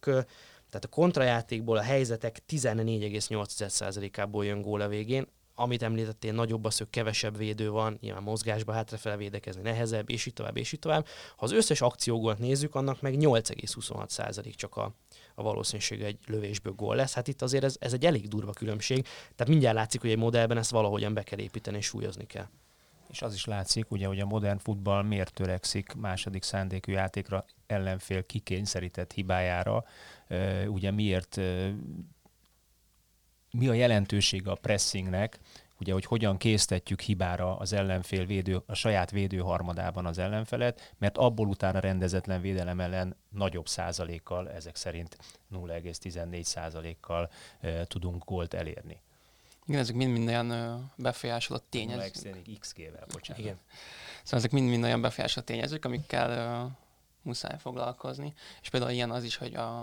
[0.69, 6.89] tehát a kontrajátékból a helyzetek 14,8%-ából jön gól a végén, amit említettél, nagyobb az, hogy
[6.89, 11.05] kevesebb védő van, nyilván mozgásba hátrafele védekezni nehezebb, és így tovább, és így tovább.
[11.35, 14.95] Ha az összes akciógolt nézzük, annak meg 8,26% csak a,
[15.35, 17.13] a valószínűség egy lövésből gól lesz.
[17.13, 19.03] Hát itt azért ez, ez egy elég durva különbség,
[19.35, 22.47] tehát mindjárt látszik, hogy egy modellben ezt valahogyan be kell építeni és súlyozni kell.
[23.09, 28.25] És az is látszik, ugye, hogy a modern futball miért törekszik második szándékű játékra ellenfél
[28.25, 29.83] kikényszerített hibájára,
[30.67, 31.39] ugye miért
[33.51, 35.39] mi a jelentősége a pressingnek,
[35.79, 41.17] ugye, hogy hogyan késztetjük hibára az ellenfél védő, a saját védő harmadában az ellenfelet, mert
[41.17, 45.17] abból utána rendezetlen védelem ellen nagyobb százalékkal, ezek szerint
[45.51, 49.01] 0,14 százalékkal e, tudunk gólt elérni.
[49.67, 52.11] Igen, ezek mind-mind olyan befolyásolott tényezők.
[52.59, 53.43] XG-vel, bocsánat.
[53.43, 53.59] Igen.
[54.23, 56.71] Szóval ezek mind-mind olyan befolyásolott tényezők, amikkel uh,
[57.21, 58.33] muszáj foglalkozni.
[58.61, 59.81] És például ilyen az is, hogy a,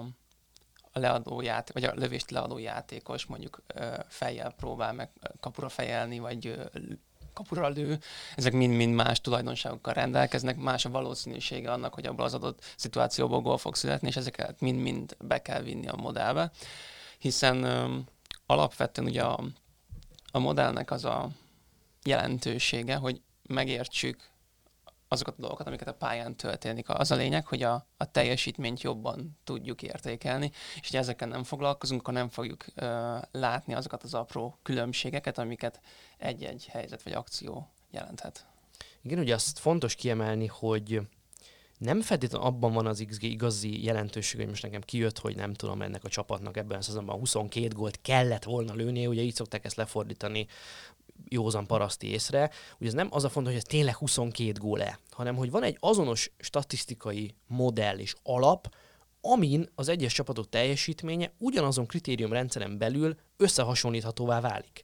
[0.93, 6.19] a leadó játék, vagy a lövést leadó játékos mondjuk uh, fejjel próbál meg kapura fejelni,
[6.19, 6.65] vagy uh,
[7.33, 7.99] kapura lő,
[8.37, 13.59] ezek mind-mind más tulajdonságokkal rendelkeznek, más a valószínűsége annak, hogy abból az adott szituációból gól
[13.59, 16.51] fog születni, és ezeket mind-mind be kell vinni a modellbe,
[17.19, 18.05] hiszen um,
[18.47, 19.45] alapvetően ugye a,
[20.33, 21.29] a modellnek az a
[22.05, 24.31] jelentősége, hogy megértsük
[25.09, 26.89] azokat a dolgokat, amiket a pályán történik.
[26.89, 32.01] Az a lényeg, hogy a, a teljesítményt jobban tudjuk értékelni, és ha ezekkel nem foglalkozunk,
[32.01, 32.85] akkor nem fogjuk uh,
[33.31, 35.81] látni azokat az apró különbségeket, amiket
[36.19, 38.47] egy-egy helyzet vagy akció jelenthet.
[39.03, 41.01] Igen, ugye azt fontos kiemelni, hogy
[41.83, 45.83] nem feltétlenül abban van az XG igazi jelentőség, hogy most nekem kijött, hogy nem tudom,
[45.83, 49.77] ennek a csapatnak ebben a szezonban 22 gólt kellett volna lőni, ugye így szokták ezt
[49.77, 50.47] lefordítani
[51.29, 52.51] józan paraszti észre.
[52.79, 55.77] Ugye ez nem az a fontos, hogy ez tényleg 22 gól-e, hanem hogy van egy
[55.81, 58.75] azonos statisztikai modell és alap,
[59.21, 64.83] amin az egyes csapatok teljesítménye ugyanazon kritériumrendszeren belül összehasonlíthatóvá válik.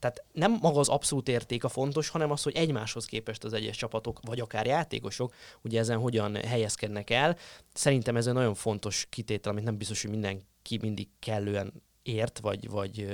[0.00, 3.76] Tehát nem maga az abszolút érték a fontos, hanem az, hogy egymáshoz képest az egyes
[3.76, 7.36] csapatok, vagy akár játékosok, ugye ezen hogyan helyezkednek el.
[7.72, 12.68] Szerintem ez egy nagyon fontos kitétel, amit nem biztos, hogy mindenki mindig kellően ért, vagy,
[12.68, 13.06] vagy,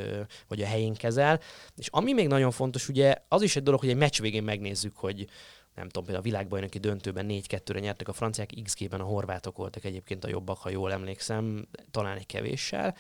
[0.49, 1.41] vagy a helyén kezel.
[1.77, 4.97] És ami még nagyon fontos, ugye az is egy dolog, hogy egy meccs végén megnézzük,
[4.97, 5.29] hogy
[5.75, 10.25] nem tudom, például a világbajnoki döntőben 4-2-re nyertek a franciák, XG-ben a horvátok voltak egyébként
[10.25, 12.97] a jobbak, ha jól emlékszem, talán egy kevéssel,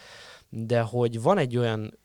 [0.48, 1.98] de hogy van egy olyan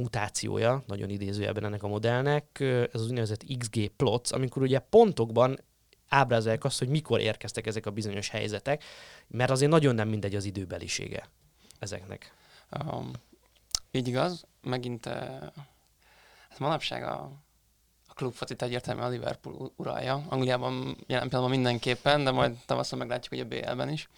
[0.00, 5.58] mutációja, nagyon idézőjelben ennek a modellnek, ez az úgynevezett XG plots, amikor ugye pontokban
[6.08, 8.84] ábrázolják azt, hogy mikor érkeztek ezek a bizonyos helyzetek,
[9.26, 11.28] mert azért nagyon nem mindegy az időbelisége
[11.78, 12.32] ezeknek.
[12.84, 13.10] Um,
[13.90, 15.12] így igaz, megint uh,
[16.48, 17.30] hát manapság a,
[18.06, 20.24] a klubfocit egyértelműen a Liverpool uralja.
[20.28, 24.08] Angliában jelen pillanatban mindenképpen, de majd tavasszal meglátjuk, hogy a BL-ben is.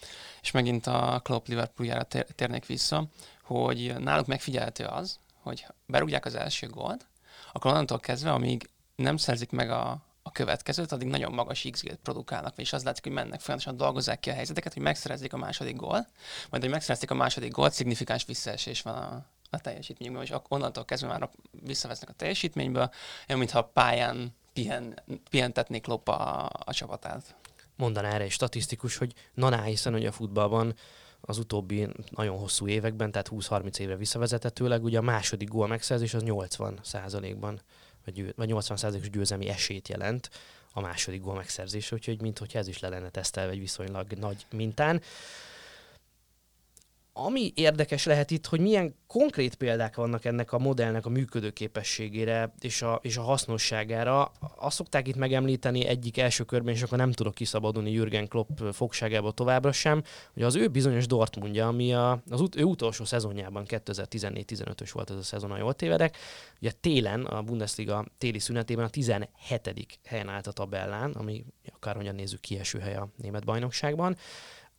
[0.42, 3.04] És megint a Klopp Liverpooljára tér, térnék vissza,
[3.42, 5.18] hogy náluk megfigyelhető az,
[5.50, 7.06] hogy berúgják az első gólt,
[7.52, 12.58] akkor onnantól kezdve, amíg nem szerzik meg a, a következőt, addig nagyon magas XG-t produkálnak,
[12.58, 16.06] és az látszik, hogy mennek folyamatosan dolgozzák ki a helyzeteket, hogy megszerezzék a második gól,
[16.50, 21.08] majd, hogy megszerezték a második gólt, szignifikáns visszaesés van a, a teljesítményben, és onnantól kezdve
[21.08, 22.90] már visszavesznek a teljesítményből,
[23.28, 27.34] olyan, mintha a pályán pihen, pihentetnék Klopp a, a csapatát.
[27.76, 30.74] Mondaná erre egy statisztikus, hogy naná, hiszen hogy a futballban
[31.20, 36.22] az utóbbi nagyon hosszú években, tehát 20-30 évre visszavezethetőleg, ugye a második gól megszerzés az
[36.22, 37.61] 80 százalékban
[38.04, 40.30] vagy, vagy 80%-os győzelmi esélyt jelent
[40.72, 45.02] a második gól megszerzése, úgyhogy mintha ez is le lenne tesztelve egy viszonylag nagy mintán
[47.24, 52.83] ami érdekes lehet itt, hogy milyen konkrét példák vannak ennek a modellnek a működőképességére és
[52.83, 54.33] a, és a hasznosságára.
[54.56, 59.30] Azt szokták itt megemlíteni egyik első körben, és akkor nem tudok kiszabadulni Jürgen Klopp fogságába
[59.30, 60.02] továbbra sem,
[60.33, 65.16] hogy az ő bizonyos Dortmundja, ami a, az ut- ő utolsó szezonjában, 2014-15-ös volt ez
[65.16, 66.16] a szezon, a jól tévedek,
[66.61, 69.98] ugye télen, a Bundesliga téli szünetében a 17.
[70.04, 74.16] helyen állt a tabellán, ami akárhogyan nézzük kieső hely a német bajnokságban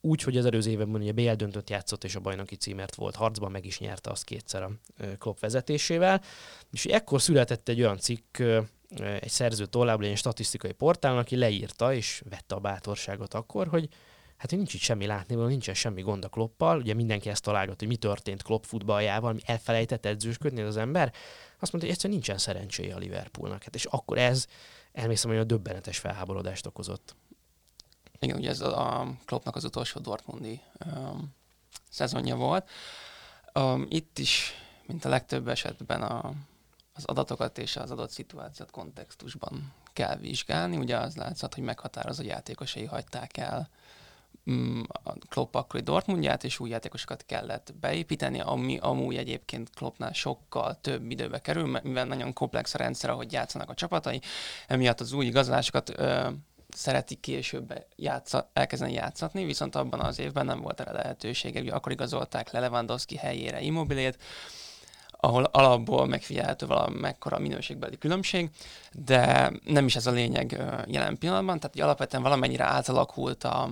[0.04, 3.50] úgy, hogy az előző évben ugye BL döntött játszott, és a bajnoki címert volt harcban,
[3.50, 4.70] meg is nyerte azt kétszer a
[5.18, 6.22] Klopp vezetésével.
[6.70, 8.38] És ekkor született egy olyan cikk,
[8.98, 13.88] egy szerző tollából, egy statisztikai portálon, aki leírta, és vette a bátorságot akkor, hogy
[14.36, 17.88] hát nincs itt semmi látni, nincsen semmi gond a Kloppal, ugye mindenki ezt találgat, hogy
[17.88, 21.12] mi történt Klopp futballjával, mi elfelejtett edzősködni az ember,
[21.58, 23.62] azt mondta, hogy egyszerűen nincsen szerencséje a Liverpoolnak.
[23.62, 24.46] Hát és akkor ez
[24.92, 27.16] elmészem, hogy a döbbenetes felháborodást okozott.
[28.22, 31.34] Igen, ugye ez a Kloppnak az utolsó Dortmundi um,
[31.90, 32.70] szezonja volt.
[33.54, 34.52] Um, itt is,
[34.86, 36.32] mint a legtöbb esetben a,
[36.92, 40.76] az adatokat és az adott szituációt kontextusban kell vizsgálni.
[40.76, 43.68] Ugye az látszott, hogy meghatározó játékosai hagyták el
[44.46, 50.80] um, a Klopp akkori Dortmundját, és új játékosokat kellett beépíteni, ami amúgy egyébként Kloppnál sokkal
[50.80, 54.20] több időbe kerül, mivel nagyon komplex a rendszer, ahogy játszanak a csapatai,
[54.66, 55.92] emiatt az új igazolásokat
[56.74, 61.60] szeretik később játsza, elkezdeni játszatni, viszont abban az évben nem volt erre lehetősége.
[61.60, 64.18] Ugye akkor igazolták le Lewandowski helyére Immobilét,
[65.24, 68.50] ahol alapból megfigyelhető valami mekkora minőségbeli különbség,
[68.92, 73.70] de nem is ez a lényeg jelen pillanatban, tehát alapvetően valamennyire átalakult a,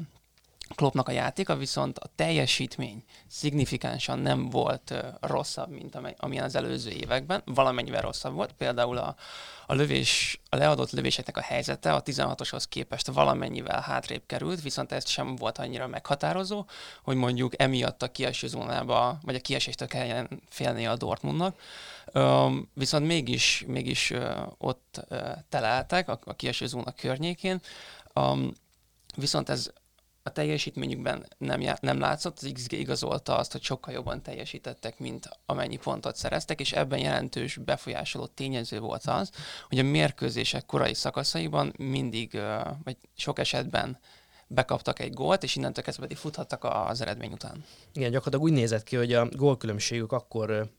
[0.74, 7.42] Kloppnak a játéka, viszont a teljesítmény szignifikánsan nem volt rosszabb, mint amilyen az előző években,
[7.44, 8.52] valamennyivel rosszabb volt.
[8.52, 9.16] Például a,
[9.66, 15.08] a, lövés, a leadott lövéseknek a helyzete a 16-oshoz képest valamennyivel hátrébb került, viszont ez
[15.08, 16.64] sem volt annyira meghatározó,
[17.02, 21.60] hogy mondjuk emiatt a kieső zónába, vagy a kieséstől kelljen félni a Dortmundnak.
[22.14, 24.12] Um, viszont mégis, mégis
[24.58, 27.60] ott uh, teleltek a, a kieső zóna környékén.
[28.14, 28.52] Um,
[29.16, 29.70] viszont ez
[30.22, 35.28] a teljesítményükben nem, já- nem látszott, az XG igazolta azt, hogy sokkal jobban teljesítettek, mint
[35.46, 39.30] amennyi pontot szereztek, és ebben jelentős befolyásoló tényező volt az,
[39.68, 42.40] hogy a mérkőzések korai szakaszaiban mindig,
[42.84, 43.98] vagy sok esetben
[44.46, 47.64] bekaptak egy gólt, és innentől kezdve pedig futhattak az eredmény után.
[47.92, 50.70] Igen, gyakorlatilag úgy nézett ki, hogy a gólkülönbségük akkor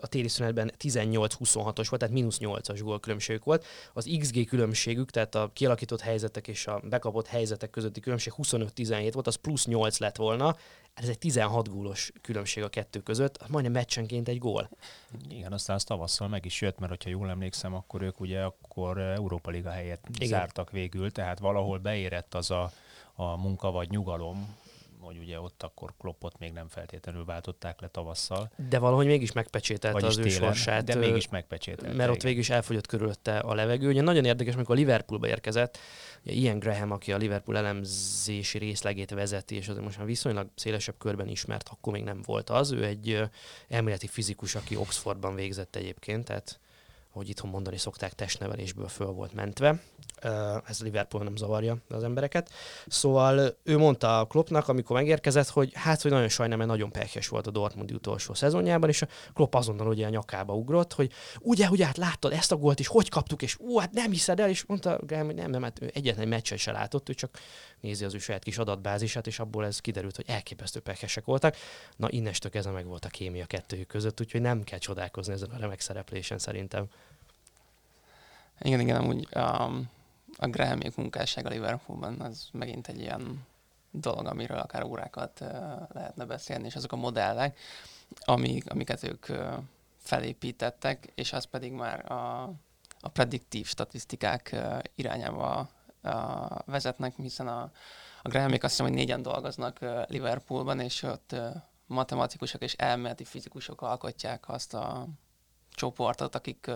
[0.00, 3.64] a téli szünetben 18-26-os volt, tehát mínusz 8-as gólkülönbségük volt.
[3.92, 9.26] Az XG különbségük, tehát a kialakított helyzetek és a bekapott helyzetek közötti különbség 25-17 volt,
[9.26, 10.56] az plusz 8 lett volna.
[10.94, 14.70] Ez egy 16 gólos különbség a kettő között, majdnem meccsenként egy gól.
[15.28, 18.98] Igen, aztán az tavasszal meg is jött, mert hogyha jól emlékszem, akkor ők ugye akkor
[18.98, 20.28] Európa Liga helyet Igen.
[20.28, 22.72] zártak végül, tehát valahol beérett az a,
[23.14, 24.56] a munka vagy nyugalom,
[25.06, 28.50] hogy ugye ott akkor Kloppot még nem feltétlenül váltották le tavasszal.
[28.68, 30.84] De valahogy mégis megpecsételte az ő sorsát.
[30.84, 31.94] De mégis megpecsételte.
[31.96, 33.88] Mert ott végül is elfogyott körülötte a levegő.
[33.88, 35.78] Ugye nagyon érdekes, amikor Liverpoolba érkezett,
[36.24, 40.94] ugye Ian Graham, aki a Liverpool elemzési részlegét vezeti, és azért most már viszonylag szélesebb
[40.98, 42.70] körben ismert, akkor még nem volt az.
[42.70, 43.22] Ő egy
[43.68, 46.60] elméleti fizikus, aki Oxfordban végzett egyébként, tehát
[47.10, 49.80] hogy itthon mondani szokták, testnevelésből föl volt mentve.
[50.66, 52.50] Ez Liverpool nem zavarja az embereket.
[52.86, 57.28] Szóval ő mondta a Kloppnak, amikor megérkezett, hogy hát, hogy nagyon sajnálom, mert nagyon pekes
[57.28, 61.68] volt a Dortmund utolsó szezonjában, és a Klopp azonnal ugye a nyakába ugrott, hogy ugye,
[61.68, 64.48] ugye, hát láttad ezt a gólt is, hogy kaptuk, és ú, hát nem hiszed el,
[64.48, 67.38] és mondta Graham, hogy nem, nem, hát egyetlen meccset se látott, ő csak
[67.80, 71.56] nézi az ő saját kis adatbázisát, és abból ez kiderült, hogy elképesztő pekesek voltak.
[71.96, 75.58] Na, innestől kezdve meg volt a kémia kettőjük között, úgyhogy nem kell csodálkozni ezen a
[75.58, 76.86] remek szereplésen szerintem.
[78.60, 79.94] Igen, igen, amúgy um,
[80.36, 83.46] a Grahamék munkássága Liverpoolban az megint egy ilyen
[83.90, 85.40] dolog, amiről akár órákat
[85.92, 87.58] lehetne beszélni, és azok a modellek,
[88.20, 89.26] amik, amiket ők
[89.96, 92.42] felépítettek, és az pedig már a,
[93.00, 94.56] a prediktív statisztikák
[94.94, 95.68] irányába
[96.64, 97.70] vezetnek, hiszen a,
[98.22, 101.36] a Grahamék azt hiszem, hogy négyen dolgoznak Liverpoolban, és ott
[101.86, 105.06] matematikusok és elméleti fizikusok alkotják azt a
[105.70, 106.70] csoportot, akik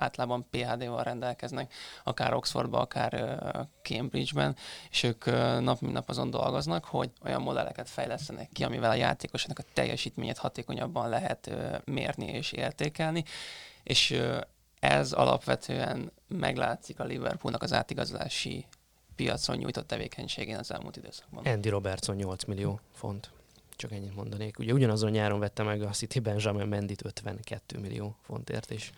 [0.00, 1.72] általában PhD-val rendelkeznek,
[2.04, 3.40] akár Oxfordban, akár
[3.82, 4.56] Cambridge-ben,
[4.90, 5.24] és ők
[5.60, 10.38] nap mint nap azon dolgoznak, hogy olyan modelleket fejlesztenek ki, amivel a játékosnak a teljesítményét
[10.38, 11.50] hatékonyabban lehet
[11.84, 13.24] mérni és értékelni,
[13.82, 14.20] és
[14.80, 18.66] ez alapvetően meglátszik a Liverpoolnak az átigazolási
[19.16, 21.44] piacon nyújtott tevékenységén az elmúlt időszakban.
[21.44, 23.30] Andy Robertson 8 millió font.
[23.76, 24.58] Csak ennyit mondanék.
[24.58, 28.90] Ugye ugyanazon nyáron vette meg a City Benjamin Mendit 52 millió fontért, és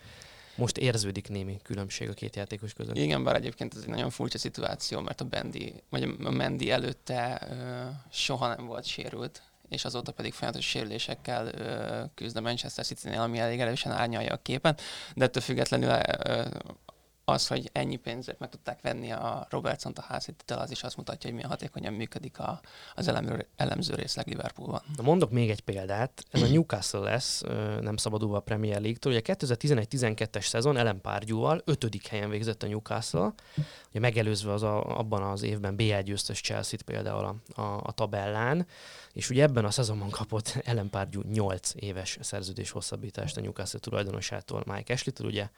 [0.55, 2.97] most érződik némi különbség a két játékos között.
[2.97, 7.47] Igen, bár egyébként ez egy nagyon furcsa szituáció, mert a Bendi, vagy a Mendi előtte
[7.49, 13.19] ö, soha nem volt sérült, és azóta pedig folyamatos sérülésekkel ö, küzd a Manchester City-nél,
[13.19, 14.77] ami elég erősen árnyalja a képen,
[15.15, 16.45] de ettől függetlenül ö,
[17.25, 21.21] az, hogy ennyi pénzért meg tudták venni a Robertson-t a házhitel, az is azt mutatja,
[21.23, 22.61] hogy milyen hatékonyan működik a,
[22.95, 24.81] az elemző, elemző részleg Liverpoolban.
[24.97, 26.23] Na mondok még egy példát.
[26.31, 27.41] Ez a Newcastle lesz,
[27.81, 29.11] nem szabadulva a Premier League-től.
[29.11, 33.33] Ugye 2011-12-es szezon Ellen Párgyúval ötödik helyen végzett a Newcastle,
[33.89, 38.67] ugye megelőzve az a, abban az évben BL győztes Chelsea-t például a, a, a tabellán,
[39.13, 44.63] és ugye ebben a szezonban kapott Ellen Párgyú 8 éves szerződés hosszabbítást a Newcastle tulajdonosától
[44.65, 45.49] Mike Ashley-től, ugye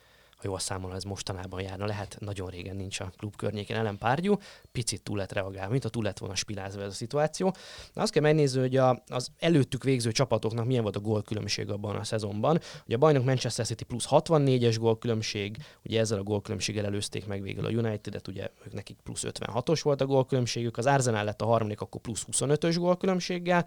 [0.45, 4.38] jól számolom, ez mostanában járna, lehet, nagyon régen nincs a klub környékén ellen párgyú,
[4.71, 7.53] picit túl lett reagálva, mint a túl lett volna spilázva ez a szituáció.
[7.93, 11.95] Na azt kell megnézni, hogy a, az előttük végző csapatoknak milyen volt a gólkülönbség abban
[11.95, 12.60] a szezonban.
[12.86, 17.65] Ugye a bajnok Manchester City plusz 64-es gólkülönbség, ugye ezzel a gólkülönbséggel előzték meg végül
[17.65, 21.81] a United-et, ugye ők nekik plusz 56-os volt a gólkülönbségük, az Arsenal lett a harmadik,
[21.81, 23.65] akkor plusz 25-ös gólkülönbséggel,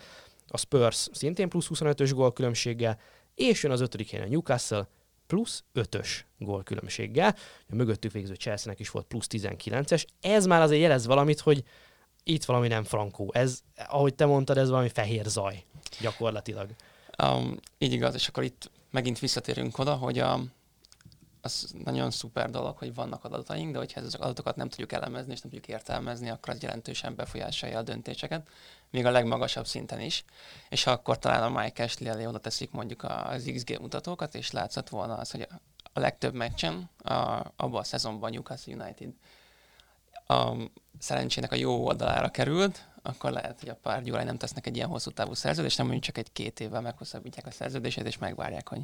[0.48, 2.98] a Spurs szintén plusz 25-ös gólkülönbséggel,
[3.34, 4.88] és jön az ötödik helyen a Newcastle,
[5.28, 7.34] plusz 5-ös gólkülönbséggel.
[7.68, 10.04] A mögöttük végző chelsea is volt plusz 19-es.
[10.20, 11.64] Ez már azért jelez valamit, hogy
[12.22, 13.30] itt valami nem frankó.
[13.32, 15.64] Ez, ahogy te mondtad, ez valami fehér zaj
[16.00, 16.70] gyakorlatilag.
[17.22, 20.40] Um, így igaz, és akkor itt megint visszatérünk oda, hogy a,
[21.40, 25.40] az nagyon szuper dolog, hogy vannak adataink, de hogyha ezek adatokat nem tudjuk elemezni és
[25.40, 28.48] nem tudjuk értelmezni, akkor az jelentősen befolyásolja a döntéseket,
[28.90, 30.24] még a legmagasabb szinten is.
[30.68, 34.88] És akkor talán a Mike Ashley elé oda teszik mondjuk az XG mutatókat, és látszott
[34.88, 35.46] volna az, hogy
[35.92, 37.12] a legtöbb meccsen a,
[37.56, 39.12] abban a szezonban Newcastle United
[40.26, 40.52] a
[40.98, 44.88] szerencsének a jó oldalára került, akkor lehet, hogy a pár gyulaj nem tesznek egy ilyen
[44.88, 48.80] hosszú távú szerződést, nem mondjuk csak egy két évvel meghosszabbítják a szerződését, és megvárják, hogy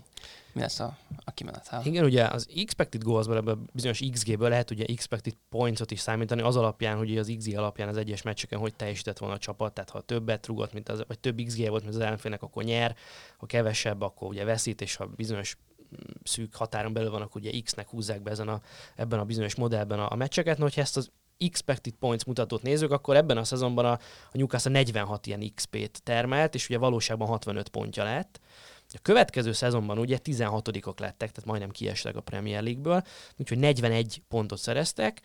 [0.53, 1.83] mi lesz a, a kimenetel.
[1.85, 6.57] Igen, ugye az expected goals-ból, ebből bizonyos XG-ből lehet ugye expected points-ot is számítani, az
[6.57, 10.01] alapján, hogy az XG alapján az egyes meccseken hogy teljesített volna a csapat, tehát ha
[10.01, 12.97] többet rugott, mint az, vagy több XG volt, mint az ellenfélnek, akkor nyer,
[13.37, 15.57] ha kevesebb, akkor ugye veszít, és ha bizonyos
[15.95, 18.61] mm, szűk határon belül van, akkor ugye X-nek húzzák be ezen a,
[18.97, 20.59] ebben a bizonyos modellben a, a meccseket.
[20.59, 23.99] No, hogyha ezt az expected points mutatót nézzük, akkor ebben a szezonban a, a
[24.33, 28.41] Newcastle 46 ilyen XP-t termelt, és ugye valóságban 65 pontja lett.
[28.89, 33.03] A következő szezonban ugye 16-ok lettek, tehát majdnem kiestek a Premier League-ből,
[33.39, 35.21] úgyhogy 41 pontot szereztek,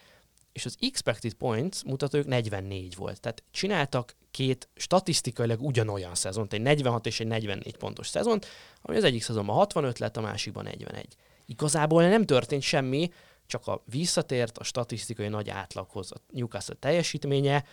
[0.52, 3.20] és az expected points mutatójuk 44 volt.
[3.20, 8.48] Tehát csináltak két statisztikailag ugyanolyan szezont, egy 46 és egy 44 pontos szezont,
[8.82, 11.16] ami az egyik szezonban 65 lett, a másikban 41.
[11.46, 13.12] Igazából nem történt semmi,
[13.50, 17.64] csak a visszatért a statisztikai nagy átlaghoz a Newcastle teljesítménye,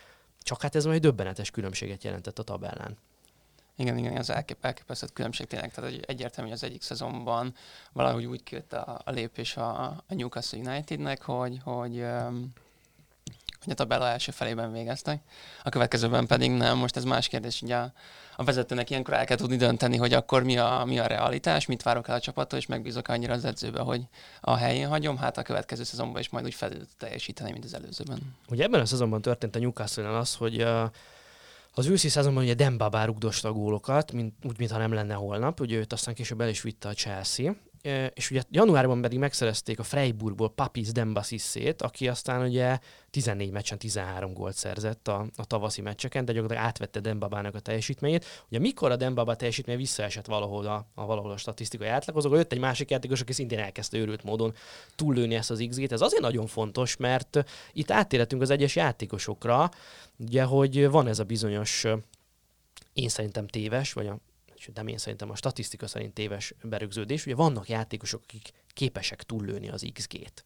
[0.41, 2.97] csak hát ez majd döbbenetes különbséget jelentett a tabellán.
[3.75, 5.73] Igen, igen, az elkép, elképesztett különbség tényleg.
[5.73, 7.53] Tehát hogy egyértelmű, hogy az egyik szezonban
[7.93, 12.53] valahogy úgy kijött a, a lépés a, a Newcastle Unitednek, hogy, hogy um,
[13.67, 15.21] hogy a tabella első felében végeztek,
[15.63, 16.77] a következőben pedig nem.
[16.77, 17.91] Most ez más kérdés, ugye a,
[18.35, 21.83] a vezetőnek ilyenkor el kell tudni dönteni, hogy akkor mi a, mi a realitás, mit
[21.83, 24.01] várok el a csapattól, és megbízok annyira az edzőbe, hogy
[24.41, 28.35] a helyén hagyom, hát a következő szezonban is majd úgy fel teljesíteni, mint az előzőben.
[28.49, 30.83] Ugye ebben a szezonban történt a newcastle az, hogy uh,
[31.73, 35.77] az őszi szezonban ugye Dembaba rugdosta a gólokat, mint, úgy, mintha nem lenne holnap, ugye
[35.77, 37.55] őt aztán később el is vitte a Chelsea,
[38.13, 42.79] és ugye januárban pedig megszerezték a Freiburgból Papis Dembasissét, aki aztán ugye
[43.09, 48.25] 14 meccsen 13 gólt szerzett a, a tavaszi meccseken, de gyakorlatilag átvette Dembabának a teljesítményét.
[48.49, 52.51] Ugye mikor a Dembaba teljesítmény visszaesett valahol a, a valahol a statisztikai átlag, azok jött
[52.51, 54.53] egy másik játékos, aki szintén elkezdte őrült módon
[54.95, 55.91] túllőni ezt az XG-t.
[55.91, 59.69] Ez azért nagyon fontos, mert itt áttérhetünk az egyes játékosokra,
[60.17, 61.85] ugye, hogy van ez a bizonyos
[62.93, 64.17] én szerintem téves, vagy a
[64.73, 69.85] nem én szerintem a statisztika szerint téves berögződés, ugye vannak játékosok, akik képesek túllőni az
[69.93, 70.45] XG-t.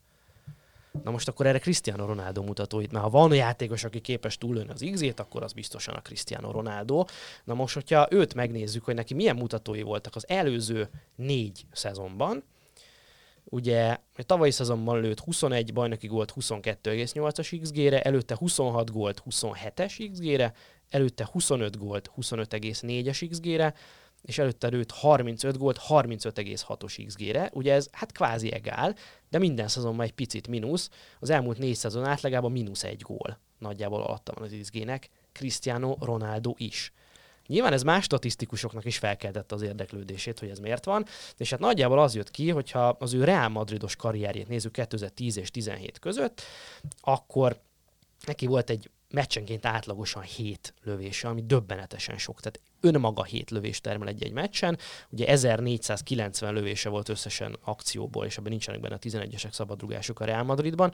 [1.04, 4.86] Na most akkor erre Cristiano Ronaldo mutatóit, mert ha van játékos, aki képes túllőni az
[4.92, 7.06] XG-t, akkor az biztosan a Cristiano Ronaldo.
[7.44, 12.44] Na most, hogyha őt megnézzük, hogy neki milyen mutatói voltak az előző négy szezonban,
[13.44, 20.54] ugye tavalyi szezonban lőtt 21 bajnoki gólt 22,8-as XG-re, előtte 26 gólt 27-es XG-re,
[20.90, 23.74] előtte 25 gólt 25,4-es XG-re,
[24.22, 27.50] és előtte lőtt 35 gólt 35,6-os XG-re.
[27.54, 28.96] Ugye ez hát kvázi egál,
[29.30, 30.90] de minden szezonban egy picit mínusz.
[31.20, 33.40] Az elmúlt négy szezon átlagában mínusz egy gól.
[33.58, 35.10] Nagyjából alatta van az XG-nek.
[35.32, 36.94] Cristiano Ronaldo is.
[37.48, 41.06] Nyilván ez más statisztikusoknak is felkeltette az érdeklődését, hogy ez miért van,
[41.38, 45.52] és hát nagyjából az jött ki, hogyha az ő Real Madridos karrierjét nézzük 2010 és
[45.52, 46.42] 17 között,
[47.02, 47.60] akkor
[48.26, 52.40] neki volt egy meccsenként átlagosan 7 lövése, ami döbbenetesen sok.
[52.40, 54.78] Tehát önmaga 7 lövést termel egy-egy meccsen.
[55.10, 60.44] Ugye 1490 lövése volt összesen akcióból, és ebben nincsenek benne a 11-esek szabadrugások a Real
[60.44, 60.92] Madridban.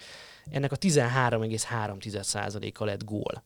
[0.51, 3.43] Ennek a 13,3%-a lett gól.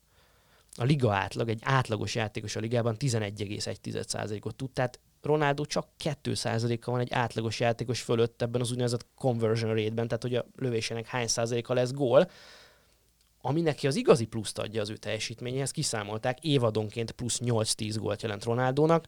[0.75, 6.99] A liga átlag, egy átlagos játékos a ligában 11,1%-ot tud, tehát Ronaldo csak 2%-a van
[6.99, 11.73] egy átlagos játékos fölött ebben az úgynevezett conversion rate-ben, tehát hogy a lövésének hány százaléka
[11.73, 12.29] lesz gól
[13.41, 18.43] ami neki az igazi pluszt adja az ő teljesítményéhez, kiszámolták, évadonként plusz 8-10 gólt jelent
[18.43, 19.05] Ronaldónak,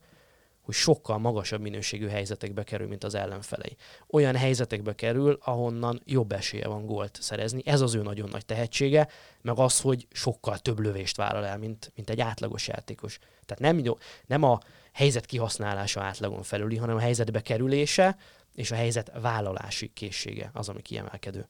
[0.61, 3.75] hogy sokkal magasabb minőségű helyzetekbe kerül, mint az ellenfelei.
[4.07, 7.61] Olyan helyzetekbe kerül, ahonnan jobb esélye van gólt szerezni.
[7.65, 9.07] Ez az ő nagyon nagy tehetsége,
[9.41, 13.19] meg az, hogy sokkal több lövést vállal el, mint, mint egy átlagos játékos.
[13.45, 14.59] Tehát nem, nem a
[14.91, 18.17] helyzet kihasználása átlagon felüli, hanem a helyzetbe kerülése
[18.55, 21.47] és a helyzet vállalási készsége az, ami kiemelkedő.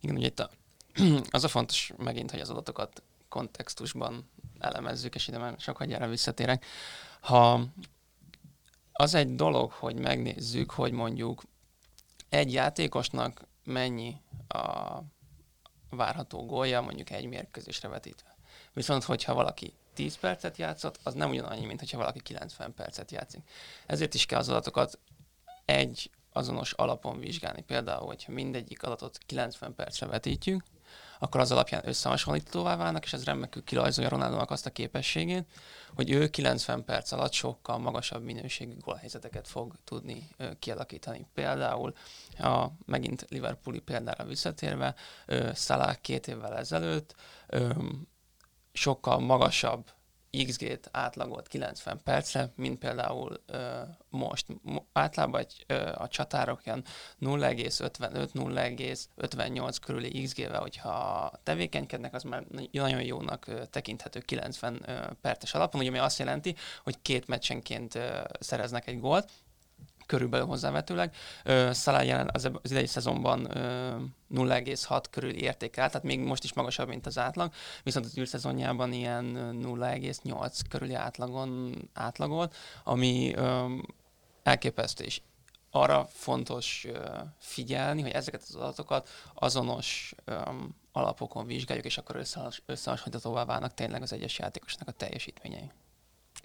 [0.00, 0.50] Igen, ugye itt a
[1.30, 6.64] az a fontos megint, hogy az adatokat kontextusban elemezzük, és ide már sok hagyjára visszatérek.
[7.20, 7.64] Ha
[8.92, 11.42] az egy dolog, hogy megnézzük, hogy mondjuk
[12.28, 14.98] egy játékosnak mennyi a
[15.90, 18.36] várható gólja, mondjuk egy mérkőzésre vetítve.
[18.72, 23.42] Viszont, hogyha valaki 10 percet játszott, az nem ugyanannyi, mint hogyha valaki 90 percet játszik.
[23.86, 24.98] Ezért is kell az adatokat
[25.64, 27.62] egy azonos alapon vizsgálni.
[27.62, 30.64] Például, hogyha mindegyik adatot 90 percre vetítjük,
[31.22, 35.46] akkor az alapján összehasonlítóvá válnak, és ez remekül kilajzolja Ronaldónak azt a képességét,
[35.94, 41.26] hogy ő 90 perc alatt sokkal magasabb minőségű gólhelyzeteket fog tudni kialakítani.
[41.34, 41.94] Például
[42.38, 44.94] a megint Liverpooli példára visszatérve,
[45.54, 47.14] Salah két évvel ezelőtt
[48.72, 49.90] sokkal magasabb
[50.46, 54.46] XG-t átlagolt 90 percre, mint például ö, most.
[54.92, 56.84] Általában egy, ö, a csatárok ilyen
[57.20, 65.80] 0,55-0,58 körüli XG-vel, hogyha tevékenykednek, az már nagyon jónak ö, tekinthető 90 ö, perces alapon,
[65.80, 69.30] ugye, ami azt jelenti, hogy két meccsenként ö, szereznek egy gólt,
[70.12, 71.14] körülbelül hozzávetőleg.
[71.72, 77.18] Salah jelen az, idei szezonban 0,6 körül értékel, tehát még most is magasabb, mint az
[77.18, 77.52] átlag,
[77.82, 79.24] viszont az űrszezonjában ilyen
[79.64, 82.54] 0,8 körüli átlagon átlagolt,
[82.84, 83.34] ami
[84.42, 85.20] elképesztő, és
[85.70, 86.86] arra fontos
[87.38, 90.14] figyelni, hogy ezeket az adatokat azonos
[90.92, 92.16] alapokon vizsgáljuk, és akkor
[92.66, 95.70] összehasonlíthatóvá válnak tényleg az egyes játékosnak a teljesítményei.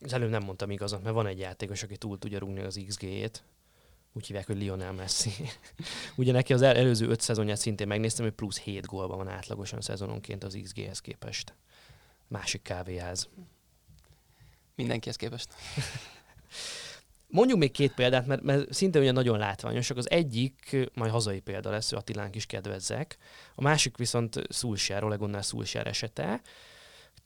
[0.01, 3.43] Az előbb nem mondtam igazat, mert van egy játékos, aki túl tudja rúgni az XG-ét,
[4.13, 5.31] úgy hívják, hogy Lionel Messi.
[6.15, 10.43] Ugye neki az előző öt szezonját szintén megnéztem, hogy plusz 7 gólban van átlagosan szezononként
[10.43, 11.53] az XG-hez képest.
[12.27, 13.29] Másik kávéház.
[14.75, 15.53] Mindenkihez képest.
[17.27, 19.97] Mondjuk még két példát, mert, mert szinte ugye nagyon látványosak.
[19.97, 23.17] Az egyik, majd hazai példa lesz, Attilánk is kedvezzek.
[23.55, 26.41] A másik viszont Szulsár, Olegonnál Szulsár esete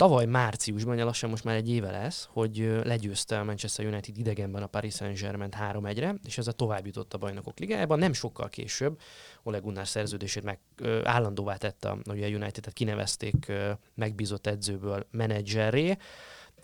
[0.02, 4.68] tavaly márciusban, lassan most már egy éve lesz, hogy legyőzte a Manchester United idegenben a
[4.68, 8.00] Paris Saint-Germain 3-1-re, és ezzel tovább jutott a bajnokok ligájában.
[8.00, 9.00] Nem sokkal később
[9.44, 13.52] Ole Gunnar szerződését meg ö, állandóvá tette, a United-et kinevezték
[13.96, 15.98] megbízott edzőből menedzserré,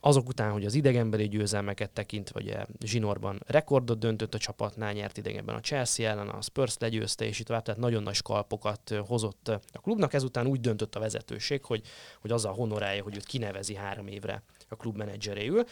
[0.08, 5.56] azok után, hogy az idegenbeli győzelmeket tekint, vagy zsinórban rekordot döntött a csapatnál, nyert idegenben
[5.56, 9.80] a Chelsea ellen, a Spurs legyőzte, és itt tovább, tehát nagyon nagy skalpokat hozott a
[9.82, 10.14] klubnak.
[10.14, 11.82] Ezután úgy döntött a vezetőség, hogy,
[12.22, 15.64] hogy azzal honorálja, hogy őt kinevezi három évre a klub menedzseréül.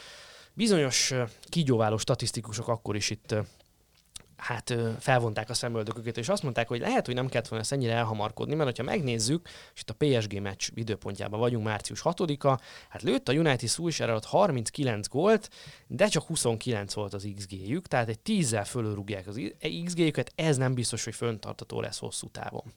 [0.53, 1.13] Bizonyos
[1.49, 3.35] kígyóváló statisztikusok akkor is itt
[4.37, 7.93] hát felvonták a szemöldököket, és azt mondták, hogy lehet, hogy nem kellett volna ezt ennyire
[7.93, 12.59] elhamarkodni, mert ha megnézzük, és itt a PSG meccs időpontjában vagyunk, március 6-a,
[12.89, 15.49] hát lőtt a United Solskjaer alatt 39 gólt,
[15.87, 19.41] de csak 29 volt az XG-jük, tehát egy 10-zel fölülrúgják az
[19.85, 22.73] XG-jüket, ez nem biztos, hogy föntartató lesz hosszú távon.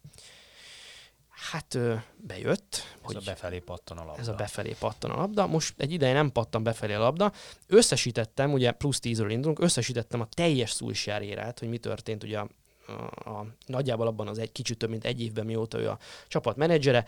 [1.39, 1.79] Hát
[2.17, 2.75] bejött.
[2.75, 4.21] Ez hogy a befelé pattan a labda.
[4.21, 5.47] Ez a befelé pattan a labda.
[5.47, 7.33] Most egy ideje nem pattan befelé a labda.
[7.67, 12.49] Összesítettem, ugye plusz 10 indulunk, összesítettem a teljes szújsjárérát, hogy mi történt ugye a,
[12.87, 12.93] a,
[13.31, 17.05] a, nagyjából abban az egy kicsit több mint egy évben, mióta ő a csapat menedzsere.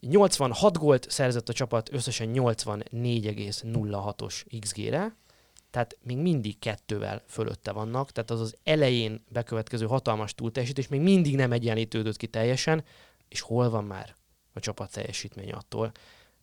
[0.00, 5.16] 86 gólt szerzett a csapat összesen 84,06-os XG-re,
[5.70, 11.36] tehát még mindig kettővel fölötte vannak, tehát az az elején bekövetkező hatalmas túlteljesítés még mindig
[11.36, 12.84] nem egyenlítődött ki teljesen,
[13.36, 14.16] és hol van már
[14.52, 15.92] a csapat teljesítmény attól.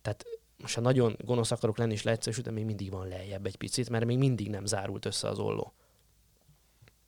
[0.02, 0.24] Tehát
[0.56, 4.04] most ha nagyon gonosz akarok lenni és leegyszerűsíteni, még mindig van lejjebb egy picit, mert
[4.04, 5.72] még mindig nem zárult össze az olló.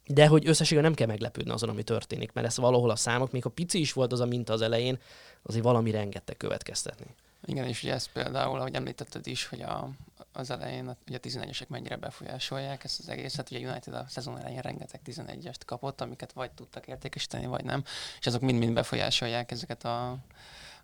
[0.06, 3.42] De hogy összességében nem kell meglepődni azon, ami történik, mert ez valahol a számok, még
[3.42, 4.98] ha pici is volt az a minta az elején,
[5.42, 7.14] azért valami rengeteg következtetni.
[7.46, 9.88] Igen, és ugye ez például, ahogy említetted is, hogy a,
[10.32, 13.50] az elején ugye a 11-esek mennyire befolyásolják ezt az egészet.
[13.50, 17.84] Ugye United a szezon elején rengeteg 11-est kapott, amiket vagy tudtak értékesíteni, vagy nem,
[18.20, 20.10] és azok mind-mind befolyásolják ezeket a,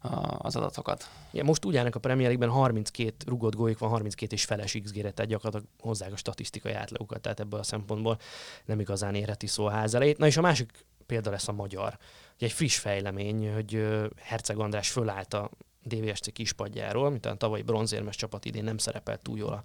[0.00, 1.10] a, az adatokat.
[1.32, 4.90] Ja, most úgy állnak a Premier League-ben 32 rugott gólyik van, 32 és feles x
[4.90, 8.18] tehát gyakorlatilag hozzák a statisztikai átlagokat, tehát ebből a szempontból
[8.64, 10.18] nem igazán érheti szó a ház elejét.
[10.18, 11.98] Na és a másik példa lesz a magyar.
[12.34, 13.86] Ugye egy friss fejlemény, hogy
[14.16, 15.50] Herceg András fölállt a
[15.84, 19.62] DVSC kispadjáról, a tavalyi bronzérmes csapat idén nem szerepelt túl jól a,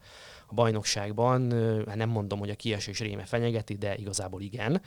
[0.48, 1.52] a bajnokságban.
[1.88, 4.82] Hát nem mondom, hogy a kiesés réme fenyegeti, de igazából igen.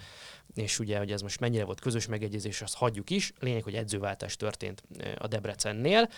[0.54, 3.32] És ugye, hogy ez most mennyire volt közös megegyezés, azt hagyjuk is.
[3.38, 4.82] Lényeg, hogy edzőváltás történt
[5.18, 6.08] a Debrecennél.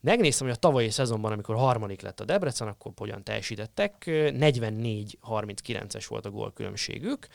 [0.00, 4.02] Megnéztem, hogy a tavalyi szezonban, amikor harmadik lett a Debrecen, akkor hogyan teljesítettek.
[4.06, 7.26] 44-39-es volt a gólkülönbségük.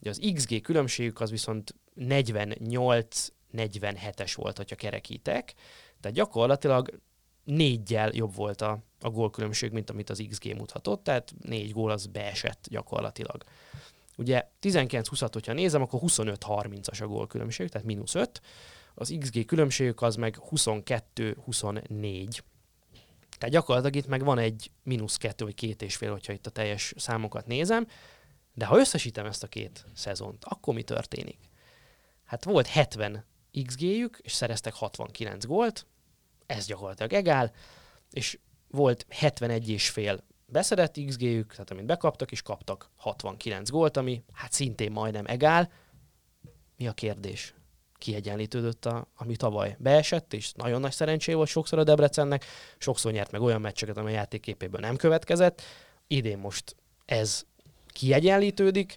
[0.00, 5.54] Ugye az XG különbségük az viszont 48-47-es volt, ha kerekítek.
[6.00, 7.00] Tehát gyakorlatilag
[7.44, 12.06] négyel jobb volt a, a gólkülönbség, mint amit az XG mutatott, tehát négy gól az
[12.06, 13.44] beesett gyakorlatilag.
[14.16, 18.40] Ugye 19-20-at, hogyha nézem, akkor 25-30-as a gólkülönbség, tehát mínusz 5.
[18.94, 22.38] Az XG különbségük az meg 22-24.
[23.38, 26.50] Tehát gyakorlatilag itt meg van egy mínusz kettő vagy két és fél, hogyha itt a
[26.50, 27.86] teljes számokat nézem.
[28.54, 31.38] De ha összesítem ezt a két szezont, akkor mi történik?
[32.24, 33.24] Hát volt 70
[33.66, 35.86] XG-jük, és szereztek 69 gólt,
[36.46, 37.52] ez gyakorlatilag egál,
[38.10, 38.38] és
[38.68, 44.52] volt 71 és fél beszedett XG-jük, tehát amit bekaptak, és kaptak 69 gólt, ami hát
[44.52, 45.70] szintén majdnem egál.
[46.76, 47.54] Mi a kérdés?
[47.98, 52.44] Kiegyenlítődött, a, ami tavaly beesett, és nagyon nagy szerencsé volt sokszor a Debrecennek,
[52.78, 55.62] sokszor nyert meg olyan meccseket, amely játékképéből nem következett.
[56.06, 57.44] Idén most ez
[57.86, 58.96] kiegyenlítődik,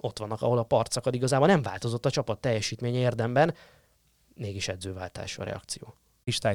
[0.00, 3.54] ott vannak, ahol a parcakad igazából nem változott a csapat teljesítménye érdemben,
[4.34, 5.94] mégis edzőváltás a reakció.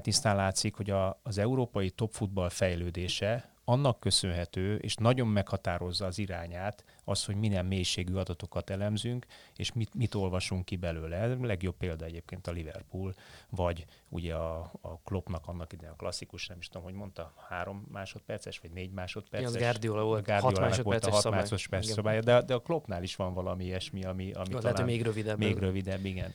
[0.02, 6.84] tisztán látszik, hogy a, az európai topfutball fejlődése annak köszönhető, és nagyon meghatározza az irányát,
[7.04, 9.26] az, hogy milyen mélységű adatokat elemzünk,
[9.56, 11.22] és mit, mit olvasunk ki belőle.
[11.22, 13.14] A legjobb példa egyébként a Liverpool,
[13.50, 17.88] vagy ugye a, a Kloppnak annak idején a klasszikus, nem is tudom, hogy mondta, három
[17.92, 19.50] másodperces, vagy négy másodperces.
[19.50, 22.60] Ja, az Guardiola volt, Guardiola hat másodperces volt a hat másodperces szabálya, de, de a
[22.60, 25.38] Kloppnál is van valami ilyesmi, ami, ami talán lehet, még rövidebb.
[25.38, 26.34] Még rövidebb, igen.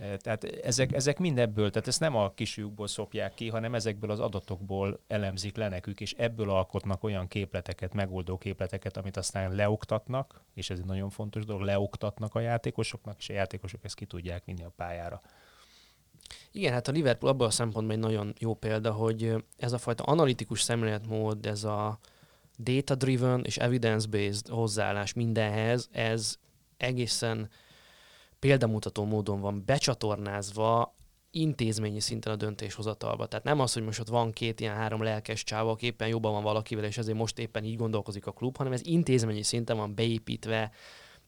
[0.00, 5.00] Tehát ezek, ezek mindebből, tehát ezt nem a kisjukból szopják ki, hanem ezekből az adatokból
[5.06, 10.78] elemzik le nekük, és ebből alkotnak olyan képleteket, megoldó képleteket, amit aztán leoktatnak, és ez
[10.78, 14.72] egy nagyon fontos dolog, leoktatnak a játékosoknak, és a játékosok ezt ki tudják vinni a
[14.76, 15.20] pályára.
[16.50, 20.04] Igen, hát a Liverpool abban a szempontból egy nagyon jó példa, hogy ez a fajta
[20.04, 21.98] analitikus szemléletmód, ez a
[22.58, 26.36] data-driven és evidence-based hozzáállás mindenhez, ez
[26.76, 27.50] egészen
[28.40, 30.94] példamutató módon van becsatornázva
[31.30, 33.26] intézményi szinten a döntéshozatalba.
[33.26, 36.32] Tehát nem az, hogy most ott van két ilyen három lelkes csáva, aki éppen jobban
[36.32, 39.94] van valakivel, és ezért most éppen így gondolkozik a klub, hanem ez intézményi szinten van
[39.94, 40.70] beépítve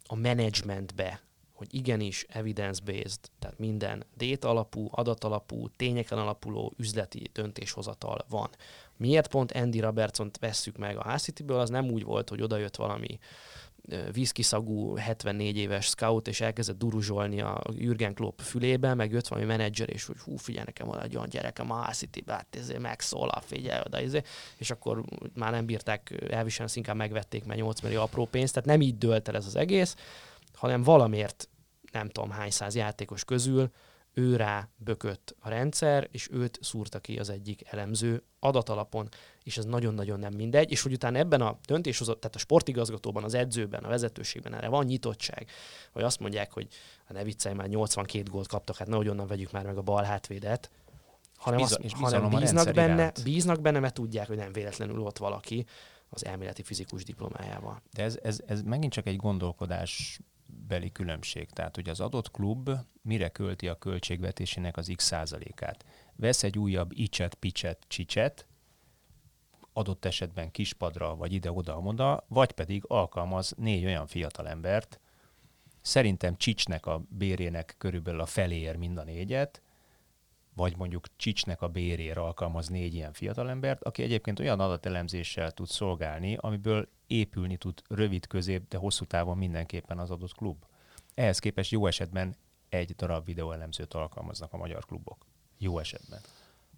[0.06, 1.20] a menedzsmentbe,
[1.52, 8.50] hogy igenis evidence-based, tehát minden data alapú, adatalapú, tényeken alapuló üzleti döntéshozatal van.
[8.96, 13.18] Miért pont Andy Robertson-t vesszük meg a City-ből, az nem úgy volt, hogy odajött valami
[14.12, 19.90] viszkiszagú 74 éves scout, és elkezdett duruzsolni a Jürgen Klopp fülébe, meg jött valami menedzser,
[19.90, 23.80] és hogy hú, figyelj, nekem van egy olyan gyerekem a city hát ezért megszólal, figyelj
[23.86, 24.28] oda, ezért.
[24.56, 25.04] és akkor
[25.34, 28.98] már nem bírták elviselni, azt inkább megvették, mert 8 millió apró pénzt, tehát nem így
[28.98, 29.96] dölt el ez az egész,
[30.54, 31.48] hanem valamiért
[31.92, 33.70] nem tudom hány száz játékos közül
[34.14, 39.08] ő rá bökött a rendszer, és őt szúrta ki az egyik elemző adatalapon,
[39.44, 43.34] és ez nagyon-nagyon nem mindegy, és hogy utána ebben a döntéshozat, tehát a sportigazgatóban, az
[43.34, 45.50] edzőben, a vezetőségben erre van nyitottság,
[45.92, 46.68] hogy azt mondják, hogy
[47.04, 50.02] hát ne viccelj, már 82 gólt kaptak, hát nehogy onnan vegyük már meg a bal
[50.02, 50.70] hátvédet,
[51.36, 53.22] hanem, Biza- azt, hanem a bíznak benne, iránt.
[53.24, 55.66] bíznak benne, mert tudják, hogy nem véletlenül ott valaki
[56.08, 57.82] az elméleti fizikus diplomájával.
[57.92, 60.20] De ez, ez, ez megint csak egy gondolkodás
[60.68, 61.50] beli különbség.
[61.50, 62.70] Tehát, hogy az adott klub
[63.02, 65.84] mire költi a költségvetésének az x százalékát.
[66.16, 68.46] Vesz egy újabb icset, picset, csicset,
[69.72, 75.00] adott esetben kispadra, vagy ide-oda-oda, vagy pedig alkalmaz négy olyan fiatalembert,
[75.80, 79.62] szerintem Csicsnek a bérének körülbelül a felér mind a négyet,
[80.54, 86.36] vagy mondjuk Csicsnek a bérére alkalmaz négy ilyen fiatalembert, aki egyébként olyan adatelemzéssel tud szolgálni,
[86.40, 90.64] amiből épülni tud rövid, közép, de hosszú távon mindenképpen az adott klub.
[91.14, 92.36] Ehhez képest jó esetben
[92.68, 95.26] egy darab videóelemzőt alkalmaznak a magyar klubok.
[95.58, 96.20] Jó esetben.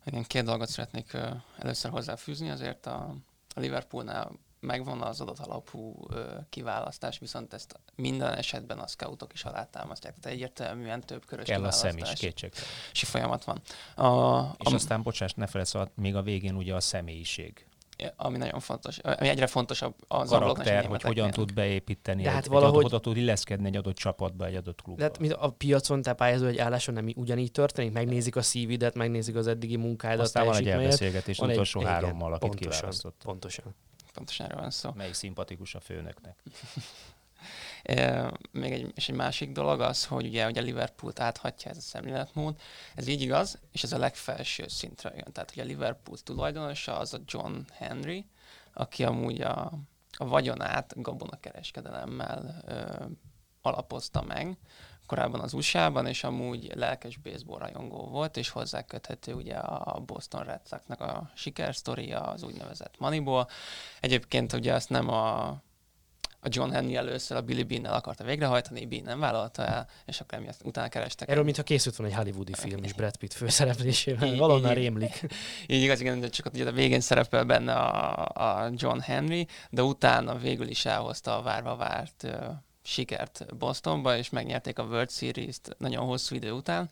[0.04, 1.16] Igen, két dolgot szeretnék
[1.58, 3.14] először hozzáfűzni, azért a,
[3.54, 4.32] a Liverpoolnál
[4.64, 10.14] megvan az adatalapú ö, kiválasztás, viszont ezt minden esetben a scoutok is alátámasztják.
[10.20, 12.68] Tehát egyértelműen több körös Kell a szem is, kiválasztási kétségtelen.
[12.92, 13.60] folyamat van.
[14.06, 17.66] A, És a, aztán, bocsáss, ne felejtsd, el, még a végén ugye a személyiség.
[18.16, 22.44] Ami nagyon fontos, ami egyre fontosabb az Karakter, hogy hogyan tud beépíteni, De egy, hát
[22.44, 25.08] egy valahogy- oda tud illeszkedni egy adott csapatba, egy adott klubba.
[25.08, 27.92] De hát, a piacon te pályázó egy álláson nem ugyanígy történik?
[27.92, 31.80] Megnézik a szívidet, megnézik az eddigi munkádat, Aztán van egy elbeszélgetés Van az egy- utolsó
[31.80, 33.20] igen, hárommal, akit pontosan, kiválasztott.
[33.24, 33.74] Pontosan.
[34.14, 34.90] Pontosan erről van szó.
[34.94, 36.36] Melyik szimpatikus a főnöknek.
[37.84, 41.80] E, még egy, és egy másik dolog az, hogy ugye, ugye Liverpoolt áthatja ez a
[41.80, 42.60] szemléletmód.
[42.94, 45.32] Ez így igaz, és ez a legfelső szintre jön.
[45.32, 48.26] Tehát ugye Liverpool tulajdonosa az a John Henry,
[48.72, 49.72] aki amúgy a,
[50.16, 53.04] a vagyonát gabonakereskedelemmel ö,
[53.62, 54.56] alapozta meg,
[55.06, 60.44] korábban az USA-ban, és amúgy lelkes baseball rajongó volt, és hozzá köthető ugye a Boston
[60.44, 63.46] Red Sox-nak a sikersztoria, az úgynevezett Moneyball.
[64.00, 65.56] Egyébként ugye azt nem a,
[66.44, 70.38] a John Henry először a Billy Bean-nel akarta végrehajtani, Bean nem vállalta el, és akkor
[70.38, 71.28] emiatt utána kerestek.
[71.28, 74.28] Erről, mintha készült volna egy hollywoodi film is Brad Pitt főszereplésével.
[74.28, 75.20] Így- rémlik.
[75.66, 79.82] Így igaz, igen, de csak ugye a végén szerepel benne a, a John Henry, de
[79.82, 82.36] utána végül is elhozta a várva várt ö,
[82.82, 86.88] sikert Bostonba, és megnyerték a World Series-t nagyon hosszú idő után,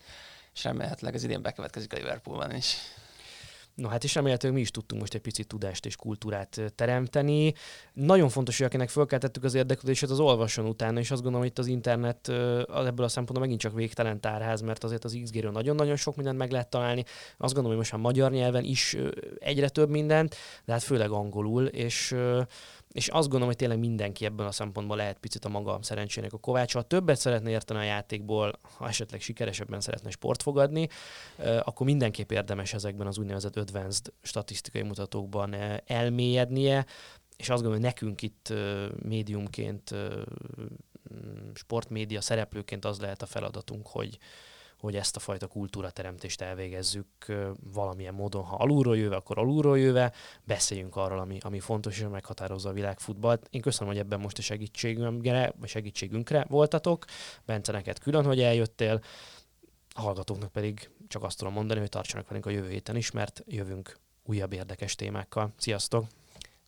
[0.55, 2.77] és remélhetőleg az idén bekövetkezik a Liverpoolban is.
[3.75, 7.55] No hát és remélhetőleg mi is tudtunk most egy picit tudást és kultúrát teremteni.
[7.93, 11.59] Nagyon fontos, hogy akinek fölkeltettük az érdeklődését, az olvasson utána, és azt gondolom, hogy itt
[11.59, 12.29] az internet
[12.69, 16.51] ebből a szempontból megint csak végtelen tárház, mert azért az XG-ről nagyon-nagyon sok mindent meg
[16.51, 17.05] lehet találni.
[17.37, 18.97] Azt gondolom, hogy most már magyar nyelven is
[19.39, 22.17] egyre több mindent, de hát főleg angolul, és
[22.93, 26.39] és azt gondolom, hogy tényleg mindenki ebből a szempontból lehet picit a maga szerencsének a
[26.39, 26.79] kovácsa.
[26.79, 30.89] Ha többet szeretne érteni a játékból, ha esetleg sikeresebben szeretne sport fogadni,
[31.63, 35.55] akkor mindenképp érdemes ezekben az úgynevezett advanced statisztikai mutatókban
[35.87, 36.87] elmélyednie,
[37.37, 38.53] és azt gondolom, hogy nekünk itt
[39.03, 39.95] médiumként,
[41.55, 44.19] sportmédia szereplőként az lehet a feladatunk, hogy,
[44.83, 47.07] hogy ezt a fajta kultúrateremtést elvégezzük
[47.73, 48.45] valamilyen módon.
[48.45, 50.13] Ha alulról jöve, akkor alulról jöve,
[50.45, 53.47] beszéljünk arról, ami, ami fontos és meghatározza a világfutballt.
[53.51, 57.05] Én köszönöm, hogy ebben most a segítségünkre, vagy segítségünkre voltatok.
[57.45, 59.01] Bence, neked külön, hogy eljöttél.
[59.95, 63.43] A hallgatóknak pedig csak azt tudom mondani, hogy tartsanak velünk a jövő héten is, mert
[63.47, 65.53] jövünk újabb érdekes témákkal.
[65.57, 66.05] Sziasztok!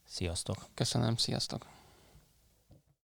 [0.04, 0.56] Sziasztok!
[0.74, 1.83] Köszönöm, sziasztok!